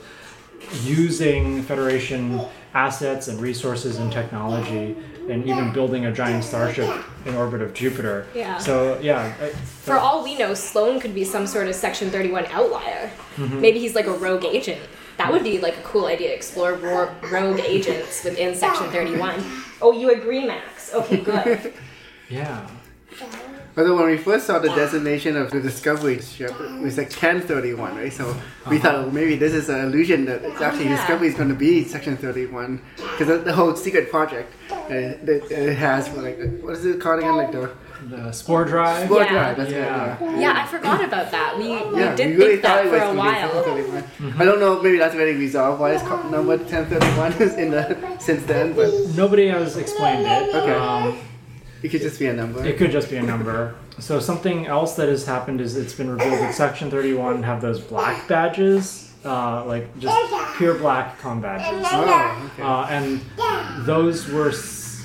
using 0.84 1.63
Federation 1.63 2.41
assets 2.73 3.29
and 3.29 3.39
resources 3.39 3.97
and 3.97 4.12
technology, 4.12 4.97
and 5.29 5.45
even 5.47 5.71
building 5.73 6.05
a 6.05 6.11
giant 6.11 6.43
starship 6.43 6.89
in 7.25 7.35
orbit 7.35 7.61
of 7.61 7.73
Jupiter. 7.73 8.27
Yeah. 8.35 8.57
So 8.57 8.99
yeah, 9.01 9.33
I- 9.41 9.49
For 9.49 9.97
all 9.97 10.23
we 10.23 10.38
know, 10.38 10.53
Sloan 10.53 10.99
could 10.99 11.13
be 11.15 11.23
some 11.23 11.47
sort 11.47 11.67
of 11.67 11.75
Section 11.75 12.09
Thirty 12.09 12.31
One 12.31 12.45
outlier. 12.47 13.11
Mm-hmm. 13.38 13.61
Maybe 13.61 13.79
he's 13.79 13.95
like 13.95 14.07
a 14.07 14.13
rogue 14.13 14.45
agent. 14.45 14.81
That 15.17 15.31
would 15.31 15.43
be 15.43 15.59
like 15.59 15.77
a 15.77 15.81
cool 15.81 16.07
idea 16.07 16.27
to 16.29 16.33
explore 16.35 16.73
ro- 16.73 17.13
rogue 17.31 17.59
agents 17.61 18.23
within 18.23 18.53
Section 18.55 18.89
Thirty 18.89 19.17
One. 19.17 19.41
Oh, 19.81 19.91
you 19.91 20.11
agree, 20.11 20.45
Max? 20.45 20.93
Okay, 20.93 21.17
good. 21.17 21.73
yeah. 22.29 22.67
Although 23.77 23.97
when 23.97 24.05
we 24.05 24.17
first 24.17 24.47
saw 24.47 24.59
the 24.59 24.69
designation 24.69 25.35
of 25.35 25.51
the 25.51 25.59
Discovery 25.59 26.21
ship, 26.21 26.51
it 26.61 26.81
was 26.81 26.97
like 26.97 27.09
1031, 27.11 27.95
right? 27.97 28.13
So 28.13 28.35
we 28.69 28.79
thought 28.79 28.93
well, 29.03 29.11
maybe 29.11 29.35
this 29.35 29.53
is 29.53 29.67
an 29.67 29.81
illusion 29.81 30.23
that 30.25 30.43
it's 30.43 30.61
actually 30.61 30.85
yeah. 30.85 30.95
Discovery 30.95 31.27
is 31.27 31.35
going 31.35 31.49
to 31.49 31.55
be 31.55 31.83
Section 31.83 32.15
31 32.15 32.81
because 32.95 33.27
the, 33.27 33.38
the 33.39 33.53
whole 33.53 33.75
secret 33.75 34.09
project 34.09 34.53
uh, 34.71 34.88
that 34.88 35.47
it 35.51 35.75
has 35.75 36.07
like 36.15 36.38
what 36.61 36.73
is 36.75 36.85
it 36.85 37.01
called 37.01 37.19
again? 37.19 37.35
Like 37.35 37.51
the 37.51 37.69
The 38.07 38.31
spore 38.31 38.63
drive. 38.65 39.05
sport 39.07 39.23
Yeah. 39.27 39.31
drive. 39.33 39.57
That's 39.57 39.71
Yeah. 39.71 40.23
right. 40.23 40.39
yeah, 40.39 40.63
I 40.63 40.67
forgot 40.67 41.03
about 41.03 41.31
that. 41.31 41.57
We, 41.57 41.67
we 41.91 41.99
Yeah, 41.99 42.15
did 42.15 42.27
we 42.29 42.35
really 42.38 42.51
think 42.53 42.63
that 42.63 42.88
for 42.88 42.95
a 42.95 42.99
gonna 42.99 43.11
be 43.13 43.17
while. 43.17 44.39
I 44.39 44.45
don't 44.45 44.59
know 44.61 44.81
maybe 44.81 44.97
that's 44.99 45.15
already 45.15 45.33
resolved 45.38 45.81
why 45.81 45.91
it's 45.95 46.03
called 46.03 46.31
number 46.31 46.55
1031 46.57 47.33
is 47.41 47.53
in 47.55 47.71
the 47.71 47.97
since 48.19 48.43
then, 48.45 48.71
but 48.73 48.89
Nobody 49.17 49.47
has 49.49 49.75
explained 49.75 50.25
it. 50.25 50.55
Okay. 50.55 50.73
Um, 50.75 51.17
it 51.83 51.89
could 51.89 52.01
just 52.01 52.19
be 52.19 52.27
a 52.27 52.33
number. 52.33 52.65
It 52.65 52.77
could 52.77 52.91
just 52.91 53.09
be 53.09 53.17
a 53.17 53.23
number. 53.23 53.75
So 53.99 54.19
something 54.19 54.65
else 54.65 54.95
that 54.95 55.07
has 55.07 55.25
happened 55.25 55.61
is 55.61 55.77
it's 55.77 55.93
been 55.93 56.09
revealed 56.09 56.39
that 56.39 56.53
Section 56.53 56.89
31 56.91 57.43
have 57.43 57.61
those 57.61 57.79
black 57.79 58.27
badges, 58.27 59.13
uh, 59.23 59.63
like 59.65 59.97
just 59.99 60.15
pure 60.57 60.75
black 60.75 61.17
com 61.19 61.41
badges. 61.41 61.88
Oh, 61.91 62.51
okay. 62.53 62.63
Uh, 62.63 62.85
and 62.88 63.21
those 63.85 64.27
were 64.29 64.51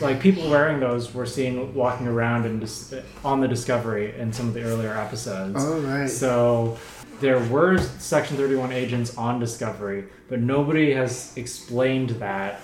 like 0.00 0.20
people 0.20 0.48
wearing 0.50 0.80
those 0.80 1.12
were 1.14 1.26
seen 1.26 1.74
walking 1.74 2.06
around 2.09 2.46
and 2.46 2.61
dis- 2.61 2.94
on 3.24 3.40
the 3.40 3.48
Discovery 3.48 4.14
in 4.18 4.33
some 4.33 4.48
of 4.48 4.54
the 4.54 4.62
earlier 4.62 4.96
episodes. 4.96 5.56
Oh, 5.59 5.80
right. 5.80 6.09
So 6.09 6.78
there 7.20 7.38
were 7.48 7.78
Section 7.78 8.37
31 8.37 8.72
agents 8.72 9.16
on 9.16 9.38
Discovery, 9.38 10.06
but 10.28 10.40
nobody 10.40 10.92
has 10.94 11.37
explained 11.37 12.11
that 12.11 12.61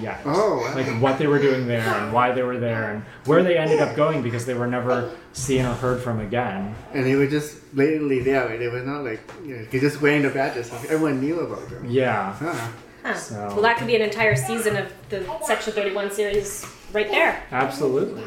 yet. 0.00 0.20
Oh, 0.24 0.58
wow. 0.58 0.74
Like 0.74 0.86
what 1.00 1.18
they 1.18 1.26
were 1.26 1.38
doing 1.38 1.66
there 1.66 1.80
and 1.86 2.12
why 2.12 2.32
they 2.32 2.42
were 2.42 2.58
there 2.58 2.90
and 2.92 3.02
where 3.24 3.42
they 3.42 3.56
ended 3.58 3.80
up 3.80 3.94
going 3.96 4.22
because 4.22 4.46
they 4.46 4.54
were 4.54 4.66
never 4.66 5.10
seen 5.32 5.64
or 5.66 5.74
heard 5.74 6.00
from 6.02 6.20
again. 6.20 6.74
and 6.92 7.04
they 7.04 7.14
were 7.14 7.26
just 7.26 7.74
blatantly 7.74 8.20
there. 8.20 8.46
Right? 8.48 8.58
They 8.58 8.68
were 8.68 8.80
not 8.82 9.04
like 9.04 9.20
you 9.44 9.56
know, 9.56 9.64
they're 9.70 9.80
just 9.80 10.00
wearing 10.00 10.22
the 10.22 10.30
badges. 10.30 10.68
So 10.70 10.76
everyone 10.88 11.20
knew 11.20 11.40
about 11.40 11.68
them. 11.68 11.84
Yeah. 11.88 12.32
Huh. 12.34 12.68
Huh. 13.02 13.14
So- 13.14 13.46
Well, 13.48 13.62
that 13.62 13.76
could 13.78 13.86
be 13.86 13.96
an 13.96 14.02
entire 14.02 14.34
season 14.36 14.76
of 14.76 14.92
the 15.10 15.24
Section 15.44 15.72
31 15.74 16.10
series 16.10 16.64
right 16.92 17.08
there. 17.10 17.42
Absolutely. 17.52 18.22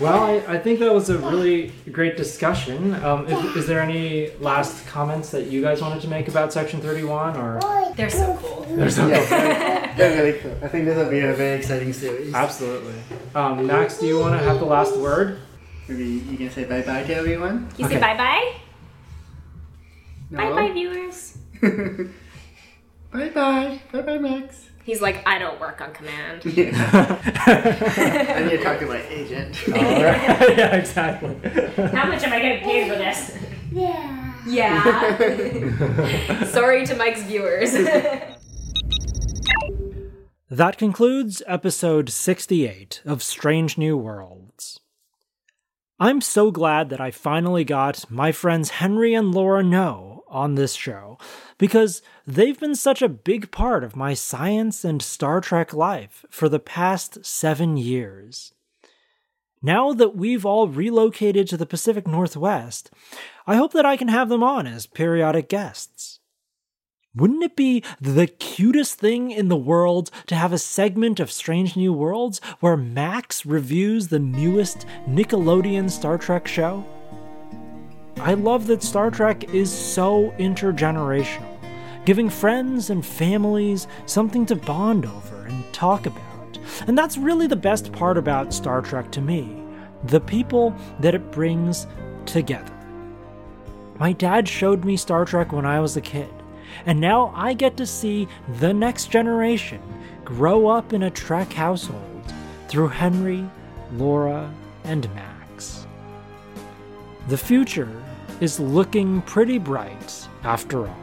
Well, 0.00 0.22
I, 0.22 0.54
I 0.54 0.58
think 0.58 0.78
that 0.80 0.92
was 0.94 1.10
a 1.10 1.18
really 1.18 1.72
great 1.92 2.16
discussion. 2.16 2.94
Um, 3.04 3.26
is, 3.26 3.56
is 3.56 3.66
there 3.66 3.80
any 3.80 4.30
last 4.38 4.86
comments 4.86 5.30
that 5.30 5.46
you 5.48 5.60
guys 5.60 5.82
wanted 5.82 6.00
to 6.02 6.08
make 6.08 6.28
about 6.28 6.52
Section 6.52 6.80
31 6.80 7.36
or? 7.36 7.60
They're 7.96 8.08
so 8.08 8.38
cool. 8.40 8.64
There's 8.76 8.96
no 8.96 9.08
Yeah, 9.08 9.94
they're 9.96 10.22
really 10.22 10.38
cool. 10.38 10.56
I 10.62 10.68
think 10.68 10.86
this 10.86 10.96
will 10.96 11.10
be 11.10 11.20
a 11.20 11.34
very 11.34 11.58
exciting 11.58 11.92
series. 11.92 12.32
Absolutely. 12.32 12.94
Um, 13.34 13.66
Max, 13.66 13.98
do 13.98 14.06
you 14.06 14.18
want 14.18 14.40
to 14.40 14.44
have 14.46 14.58
the 14.58 14.64
last 14.64 14.96
word? 14.96 15.38
Maybe 15.86 16.04
you 16.08 16.36
can 16.38 16.50
say 16.50 16.64
bye 16.64 16.82
bye 16.82 17.02
to 17.02 17.14
everyone. 17.14 17.68
You 17.76 17.84
Okay. 17.84 17.96
say 17.96 18.00
bye 18.00 18.16
bye? 18.16 18.54
No? 20.30 20.38
Bye 20.38 20.68
bye, 20.68 20.72
viewers. 20.72 21.36
bye 23.12 23.28
bye. 23.30 23.80
Bye 23.92 24.02
bye, 24.02 24.18
Max. 24.18 24.69
He's 24.84 25.00
like, 25.00 25.26
I 25.26 25.38
don't 25.38 25.60
work 25.60 25.80
on 25.80 25.92
command. 25.92 26.42
I 26.46 26.48
need 28.44 28.56
to 28.56 28.62
talk 28.62 28.78
to 28.80 28.86
my 28.86 29.02
agent. 29.08 29.56
Alright. 29.68 30.58
yeah, 30.58 30.76
exactly. 30.76 31.34
How 31.88 32.06
much 32.06 32.22
am 32.22 32.32
I 32.32 32.40
getting 32.40 32.62
paid 32.64 32.90
for 32.90 32.96
this? 32.96 33.36
Yeah. 33.70 34.34
Yeah. 34.46 36.44
Sorry 36.46 36.86
to 36.86 36.96
Mike's 36.96 37.22
viewers. 37.22 37.72
That 40.50 40.78
concludes 40.78 41.42
episode 41.46 42.08
68 42.08 43.02
of 43.04 43.22
Strange 43.22 43.78
New 43.78 43.96
Worlds. 43.96 44.80
I'm 46.00 46.20
so 46.20 46.50
glad 46.50 46.88
that 46.88 47.00
I 47.00 47.10
finally 47.10 47.62
got 47.62 48.10
my 48.10 48.32
friends 48.32 48.70
Henry 48.70 49.14
and 49.14 49.32
Laura 49.32 49.62
Ngo 49.62 50.09
on 50.30 50.54
this 50.54 50.74
show, 50.74 51.18
because 51.58 52.00
they've 52.26 52.58
been 52.58 52.74
such 52.74 53.02
a 53.02 53.08
big 53.08 53.50
part 53.50 53.84
of 53.84 53.96
my 53.96 54.14
science 54.14 54.84
and 54.84 55.02
Star 55.02 55.40
Trek 55.40 55.74
life 55.74 56.24
for 56.30 56.48
the 56.48 56.58
past 56.58 57.24
seven 57.24 57.76
years. 57.76 58.52
Now 59.62 59.92
that 59.92 60.16
we've 60.16 60.46
all 60.46 60.68
relocated 60.68 61.46
to 61.48 61.56
the 61.58 61.66
Pacific 61.66 62.06
Northwest, 62.06 62.90
I 63.46 63.56
hope 63.56 63.72
that 63.72 63.84
I 63.84 63.98
can 63.98 64.08
have 64.08 64.30
them 64.30 64.42
on 64.42 64.66
as 64.66 64.86
periodic 64.86 65.48
guests. 65.48 66.20
Wouldn't 67.14 67.42
it 67.42 67.56
be 67.56 67.82
the 68.00 68.28
cutest 68.28 69.00
thing 69.00 69.32
in 69.32 69.48
the 69.48 69.56
world 69.56 70.12
to 70.28 70.36
have 70.36 70.52
a 70.52 70.58
segment 70.58 71.18
of 71.18 71.32
Strange 71.32 71.76
New 71.76 71.92
Worlds 71.92 72.40
where 72.60 72.76
Max 72.76 73.44
reviews 73.44 74.08
the 74.08 74.20
newest 74.20 74.86
Nickelodeon 75.08 75.90
Star 75.90 76.18
Trek 76.18 76.46
show? 76.46 76.86
I 78.22 78.34
love 78.34 78.66
that 78.66 78.82
Star 78.82 79.10
Trek 79.10 79.54
is 79.54 79.72
so 79.72 80.34
intergenerational, 80.38 81.58
giving 82.04 82.28
friends 82.28 82.90
and 82.90 83.04
families 83.04 83.86
something 84.06 84.44
to 84.46 84.56
bond 84.56 85.06
over 85.06 85.46
and 85.46 85.72
talk 85.72 86.06
about. 86.06 86.58
And 86.86 86.96
that's 86.96 87.16
really 87.16 87.46
the 87.46 87.56
best 87.56 87.92
part 87.92 88.18
about 88.18 88.52
Star 88.52 88.82
Trek 88.82 89.10
to 89.12 89.20
me 89.20 89.56
the 90.04 90.20
people 90.20 90.74
that 91.00 91.14
it 91.14 91.30
brings 91.30 91.86
together. 92.24 92.72
My 93.98 94.12
dad 94.12 94.48
showed 94.48 94.84
me 94.84 94.96
Star 94.96 95.24
Trek 95.24 95.52
when 95.52 95.66
I 95.66 95.80
was 95.80 95.96
a 95.96 96.00
kid 96.00 96.32
and 96.86 97.00
now 97.00 97.32
I 97.34 97.54
get 97.54 97.76
to 97.78 97.86
see 97.86 98.28
the 98.58 98.72
next 98.72 99.10
generation 99.10 99.80
grow 100.24 100.68
up 100.68 100.92
in 100.92 101.04
a 101.04 101.10
Trek 101.10 101.52
household 101.52 102.32
through 102.68 102.88
Henry, 102.88 103.48
Laura, 103.92 104.52
and 104.84 105.12
Max. 105.14 105.86
The 107.28 107.38
future 107.38 108.02
is 108.40 108.58
looking 108.58 109.22
pretty 109.22 109.58
bright 109.58 110.28
after 110.44 110.86
all. 110.86 110.96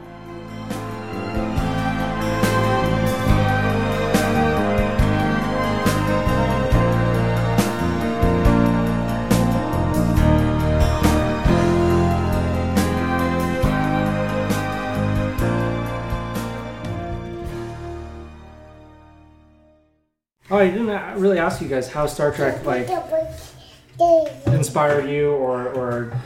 Oh, 20.50 20.56
I 20.56 20.70
didn't 20.70 21.20
really 21.20 21.38
ask 21.38 21.60
you 21.60 21.68
guys 21.68 21.92
how 21.92 22.06
Star 22.06 22.32
Trek 22.32 22.64
like 22.64 22.88
inspired 24.46 25.08
you 25.08 25.32
or 25.32 25.68
or 25.70 26.20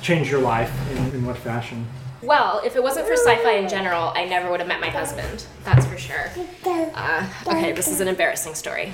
changed 0.00 0.30
your 0.30 0.40
life 0.40 0.72
in, 0.90 0.98
in 1.14 1.26
what 1.26 1.36
fashion? 1.36 1.86
well, 2.22 2.60
if 2.64 2.76
it 2.76 2.82
wasn't 2.82 3.06
for 3.06 3.14
sci-fi 3.14 3.54
in 3.54 3.68
general, 3.68 4.12
I 4.14 4.24
never 4.24 4.50
would 4.50 4.60
have 4.60 4.68
met 4.68 4.80
my 4.80 4.88
husband. 4.90 5.44
That's 5.64 5.84
for 5.84 5.98
sure. 5.98 6.30
Uh, 6.64 7.28
okay, 7.48 7.72
this 7.72 7.88
is 7.88 8.00
an 8.00 8.06
embarrassing 8.06 8.54
story. 8.54 8.92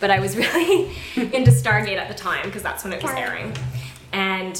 But 0.00 0.10
I 0.10 0.18
was 0.18 0.36
really 0.42 0.96
into 1.14 1.52
Stargate 1.52 1.96
at 1.96 2.08
the 2.08 2.14
time 2.14 2.46
because 2.46 2.62
that's 2.62 2.82
when 2.82 2.92
it 2.92 3.02
was 3.02 3.12
airing. 3.12 3.56
And 4.12 4.56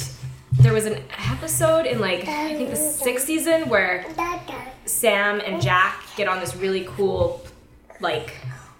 there 0.52 0.72
was 0.72 0.86
an 0.86 1.02
episode 1.30 1.86
in 1.86 1.98
like 2.00 2.28
I 2.28 2.54
think 2.54 2.70
the 2.70 2.76
sixth 2.76 3.26
season 3.26 3.68
where 3.68 4.06
Sam 4.84 5.40
and 5.40 5.60
Jack 5.60 6.00
get 6.16 6.28
on 6.28 6.40
this 6.40 6.54
really 6.56 6.84
cool 6.90 7.44
like 8.00 8.34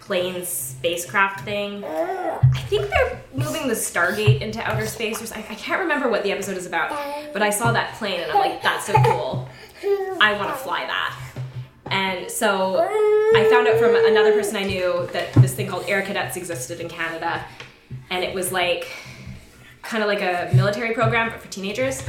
plane 0.07 0.45
spacecraft 0.45 1.45
thing. 1.45 1.85
I 1.85 2.65
think 2.69 2.89
they're 2.89 3.21
moving 3.35 3.67
the 3.67 3.75
Stargate 3.75 4.41
into 4.41 4.63
outer 4.63 4.87
space 4.87 5.21
or. 5.21 5.37
I 5.37 5.43
can't 5.43 5.81
remember 5.81 6.09
what 6.09 6.23
the 6.23 6.31
episode 6.31 6.57
is 6.57 6.65
about, 6.65 6.91
but 7.33 7.43
I 7.43 7.51
saw 7.51 7.73
that 7.73 7.95
plane 7.97 8.21
and 8.21 8.31
I'm 8.31 8.39
like, 8.39 8.63
that's 8.63 8.87
so 8.87 8.93
cool. 9.05 9.49
I 10.21 10.33
want 10.39 10.49
to 10.49 10.57
fly 10.57 10.87
that. 10.87 11.21
And 11.91 12.31
so 12.31 12.79
I 12.79 13.49
found 13.51 13.67
out 13.67 13.79
from 13.79 13.97
another 13.97 14.33
person 14.33 14.57
I 14.57 14.63
knew 14.63 15.09
that 15.13 15.33
this 15.35 15.55
thing 15.55 15.67
called 15.67 15.85
Air 15.89 16.03
Cadets 16.03 16.37
existed 16.37 16.81
in 16.81 16.89
Canada, 16.89 17.45
and 18.11 18.25
it 18.25 18.35
was 18.35 18.53
like 18.53 18.89
kind 19.83 20.03
of 20.03 20.09
like 20.09 20.23
a 20.23 20.55
military 20.55 20.95
program 20.95 21.31
but 21.31 21.41
for 21.41 21.49
teenagers. 21.49 22.03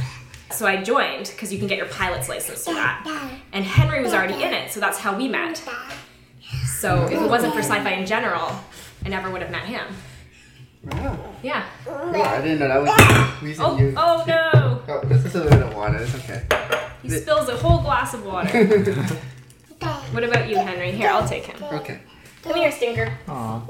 So 0.50 0.66
I 0.66 0.82
joined 0.82 1.26
because 1.26 1.52
you 1.52 1.58
can 1.58 1.66
get 1.66 1.78
your 1.78 1.88
pilot's 1.88 2.28
license 2.28 2.64
through 2.64 2.74
that. 2.74 3.32
And 3.52 3.64
Henry 3.64 4.02
was 4.02 4.14
already 4.14 4.34
in 4.34 4.52
it, 4.52 4.70
so 4.70 4.78
that's 4.80 4.98
how 4.98 5.16
we 5.16 5.28
met. 5.28 5.62
So 6.78 7.04
if 7.06 7.20
it 7.20 7.28
wasn't 7.28 7.54
for 7.54 7.60
sci-fi 7.60 7.90
in 7.90 8.06
general, 8.06 8.52
I 9.04 9.08
never 9.08 9.30
would 9.30 9.42
have 9.42 9.50
met 9.50 9.64
him. 9.64 9.86
Wow. 10.84 11.18
Yeah. 11.42 11.66
Yeah, 11.86 12.36
I 12.38 12.40
didn't 12.40 12.60
know 12.60 12.68
that 12.68 12.80
was 12.80 12.90
the 12.90 12.96
oh! 12.98 13.38
reason 13.42 13.64
Oh, 13.66 13.78
you. 13.78 13.94
oh 13.96 14.24
no! 14.26 14.82
Oh, 14.86 15.00
this 15.06 15.24
is 15.24 15.34
a 15.34 15.42
little 15.42 15.58
bit 15.58 15.66
of 15.66 15.74
water. 15.74 15.98
It's 15.98 16.14
okay. 16.14 16.42
He 17.02 17.10
spills 17.10 17.48
a 17.48 17.56
whole 17.56 17.80
glass 17.82 18.14
of 18.14 18.24
water. 18.24 18.86
What 20.12 20.24
about 20.24 20.48
you, 20.48 20.56
Henry? 20.56 20.90
Here, 20.90 21.10
I'll 21.10 21.28
take 21.28 21.44
him. 21.44 21.62
Okay. 21.62 22.00
Come 22.42 22.56
here, 22.56 22.72
Stinker. 22.72 23.12
Aw. 23.28 23.62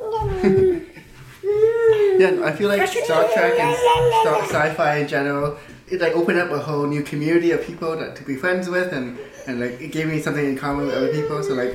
Yeah, 1.42 2.42
I 2.44 2.52
feel 2.52 2.68
like 2.68 2.86
Star 2.88 3.28
Trek 3.32 3.58
and 3.58 3.76
Star 4.22 4.42
sci-fi 4.44 4.96
in 4.98 5.08
general, 5.08 5.56
it 5.88 6.00
like 6.00 6.14
opened 6.14 6.38
up 6.38 6.50
a 6.50 6.58
whole 6.58 6.86
new 6.86 7.02
community 7.02 7.50
of 7.50 7.62
people 7.64 7.96
that 7.96 8.14
to 8.16 8.24
be 8.24 8.36
friends 8.36 8.68
with, 8.68 8.92
and 8.92 9.18
and 9.46 9.60
like 9.60 9.80
it 9.80 9.88
gave 9.92 10.06
me 10.06 10.20
something 10.20 10.44
in 10.44 10.56
common 10.56 10.86
with 10.86 10.94
other 10.94 11.12
people. 11.12 11.42
So 11.42 11.54
like, 11.54 11.74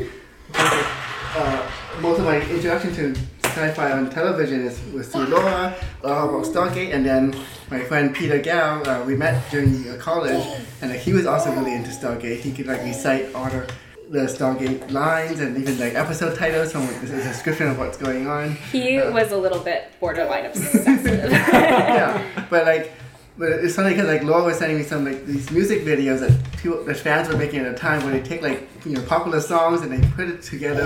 uh, 1.35 1.71
most 2.01 2.19
of 2.19 2.25
my 2.25 2.41
introduction 2.41 2.93
to 2.95 3.15
sci-fi 3.45 3.91
on 3.91 4.09
television 4.09 4.65
is 4.65 4.79
was 4.93 5.07
through 5.09 5.25
Laura, 5.25 5.75
Laura 6.03 6.27
about 6.27 6.45
Stargate, 6.45 6.93
and 6.93 7.05
then 7.05 7.35
my 7.69 7.81
friend 7.81 8.15
Peter 8.15 8.39
Gao. 8.39 8.81
Uh, 8.83 9.03
we 9.05 9.15
met 9.15 9.43
during 9.51 9.87
uh, 9.89 9.97
college, 9.97 10.43
and 10.81 10.91
like, 10.91 10.99
he 10.99 11.13
was 11.13 11.25
also 11.25 11.51
really 11.53 11.73
into 11.73 11.89
Stargate. 11.89 12.39
He 12.39 12.51
could 12.51 12.67
like 12.67 12.81
recite 12.83 13.33
all 13.35 13.49
the 13.49 13.69
the 14.09 14.25
Stargate 14.25 14.91
lines 14.91 15.39
and 15.39 15.57
even 15.57 15.79
like 15.79 15.95
episode 15.95 16.37
titles 16.37 16.71
from 16.71 16.85
the 16.85 17.07
description 17.07 17.67
of 17.67 17.79
what's 17.79 17.97
going 17.97 18.27
on. 18.27 18.51
He 18.71 18.97
was 18.97 19.31
a 19.31 19.37
little 19.37 19.59
bit 19.59 19.91
borderline 19.99 20.45
obsessive. 20.45 21.31
yeah, 21.31 22.47
but 22.49 22.65
like, 22.65 22.91
but 23.37 23.49
it's 23.51 23.75
funny 23.75 23.91
because 23.91 24.07
like 24.07 24.23
Laura 24.23 24.43
was 24.43 24.57
sending 24.57 24.77
me 24.77 24.83
some 24.83 25.05
like 25.05 25.25
these 25.25 25.49
music 25.51 25.81
videos 25.81 26.19
that 26.19 26.31
people, 26.61 26.83
that 26.85 26.97
fans 26.97 27.27
were 27.29 27.37
making 27.37 27.59
at 27.61 27.67
a 27.73 27.77
time 27.77 28.03
where 28.03 28.13
they 28.13 28.21
take 28.21 28.41
like 28.41 28.67
you 28.85 28.93
know 28.93 29.01
popular 29.03 29.39
songs 29.41 29.81
and 29.81 29.91
they 29.91 30.07
put 30.11 30.27
it 30.29 30.41
together 30.41 30.85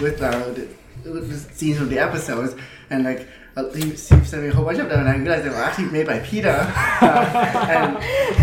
with 0.00 0.20
uh, 0.22 0.30
the, 0.52 0.68
with 1.10 1.28
the 1.30 1.54
scenes 1.54 1.80
of 1.80 1.88
the 1.90 1.98
episodes 1.98 2.54
and 2.90 3.04
like. 3.04 3.20
uh, 3.56 3.64
He 3.74 3.90
he 3.90 3.96
sent 3.96 4.42
me 4.42 4.48
a 4.48 4.54
whole 4.54 4.64
bunch 4.64 4.78
of 4.78 4.88
them, 4.88 5.00
and 5.00 5.08
I 5.08 5.16
realized 5.16 5.42
they 5.44 5.48
were 5.50 5.56
actually 5.68 5.90
made 5.96 6.06
by 6.06 6.20
Peter. 6.20 6.54
Uh, 7.00 7.66
and 7.76 7.96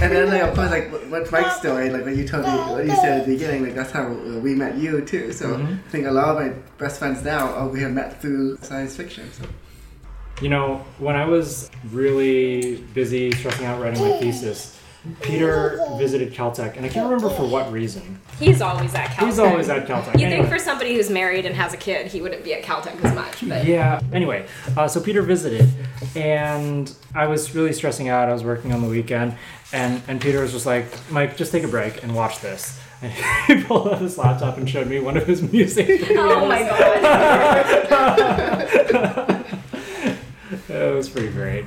and 0.03 0.09
then 0.13 0.27
like 0.33 0.43
of 0.47 0.53
course 0.57 0.71
like 0.77 0.91
what- 0.91 1.07
what's 1.11 1.31
Mike's 1.31 1.55
story 1.63 1.89
like 1.89 2.03
what 2.07 2.15
you 2.19 2.27
told 2.27 2.43
me 2.43 2.51
what 2.73 2.83
you 2.89 2.95
said 3.03 3.13
at 3.19 3.25
the 3.25 3.31
beginning 3.35 3.63
like 3.65 3.75
that's 3.79 3.91
how 3.97 4.05
uh, 4.11 4.39
we 4.45 4.51
met 4.63 4.73
you 4.83 4.93
too. 5.11 5.31
So 5.31 5.45
I 5.55 5.89
think 5.91 6.03
a 6.07 6.11
lot 6.19 6.27
of 6.33 6.35
my 6.43 6.49
best 6.81 6.99
friends 6.99 7.23
now 7.23 7.43
uh, 7.57 7.65
we 7.73 7.79
have 7.85 7.93
met 8.01 8.09
through 8.21 8.57
science 8.69 8.93
fiction. 8.99 9.25
So. 9.37 9.43
You 10.41 10.49
know, 10.49 10.83
when 10.99 11.15
I 11.15 11.25
was 11.25 11.71
really 11.91 12.77
busy 12.93 13.31
stressing 13.31 13.65
out 13.65 13.81
writing 13.81 14.01
my 14.01 14.17
thesis, 14.19 14.77
Peter 15.21 15.79
visited 15.97 16.33
Caltech, 16.33 16.75
and 16.75 16.85
I 16.85 16.89
can't 16.89 17.05
remember 17.09 17.29
for 17.29 17.45
what 17.47 17.71
reason. 17.71 18.19
He's 18.39 18.61
always 18.61 18.93
at 18.95 19.11
Caltech. 19.11 19.25
He's 19.27 19.39
always 19.39 19.69
at 19.69 19.87
Caltech. 19.87 20.19
You 20.19 20.25
Anyway. 20.25 20.41
think 20.41 20.49
for 20.53 20.59
somebody 20.59 20.95
who's 20.95 21.09
married 21.09 21.45
and 21.45 21.55
has 21.55 21.73
a 21.73 21.77
kid, 21.77 22.07
he 22.07 22.21
wouldn't 22.21 22.43
be 22.43 22.53
at 22.53 22.63
Caltech 22.63 23.01
as 23.05 23.15
much, 23.15 23.47
but 23.47 23.63
Yeah. 23.65 24.01
Anyway, 24.11 24.45
uh, 24.75 24.87
so 24.89 24.99
Peter 24.99 25.21
visited, 25.21 25.69
and 26.15 26.91
I 27.13 27.27
was 27.27 27.55
really 27.55 27.71
stressing 27.71 28.09
out. 28.09 28.27
I 28.27 28.33
was 28.33 28.43
working 28.43 28.73
on 28.73 28.81
the 28.81 28.89
weekend, 28.89 29.37
and 29.71 30.01
and 30.07 30.19
Peter 30.19 30.41
was 30.41 30.51
just 30.51 30.65
like, 30.65 30.85
"Mike, 31.11 31.37
just 31.37 31.51
take 31.53 31.63
a 31.63 31.67
break 31.69 32.03
and 32.03 32.13
watch 32.13 32.41
this." 32.41 32.77
And 33.01 33.11
he 33.47 33.63
pulled 33.63 33.87
out 33.87 33.99
his 34.01 34.17
laptop 34.17 34.57
and 34.57 34.69
showed 34.69 34.87
me 34.87 34.99
one 34.99 35.15
of 35.17 35.25
his 35.27 35.41
music. 35.53 36.07
oh 36.11 36.45
my 36.47 36.63
god. 36.63 36.85
it 40.75 40.95
was 40.95 41.09
pretty 41.09 41.29
great. 41.29 41.63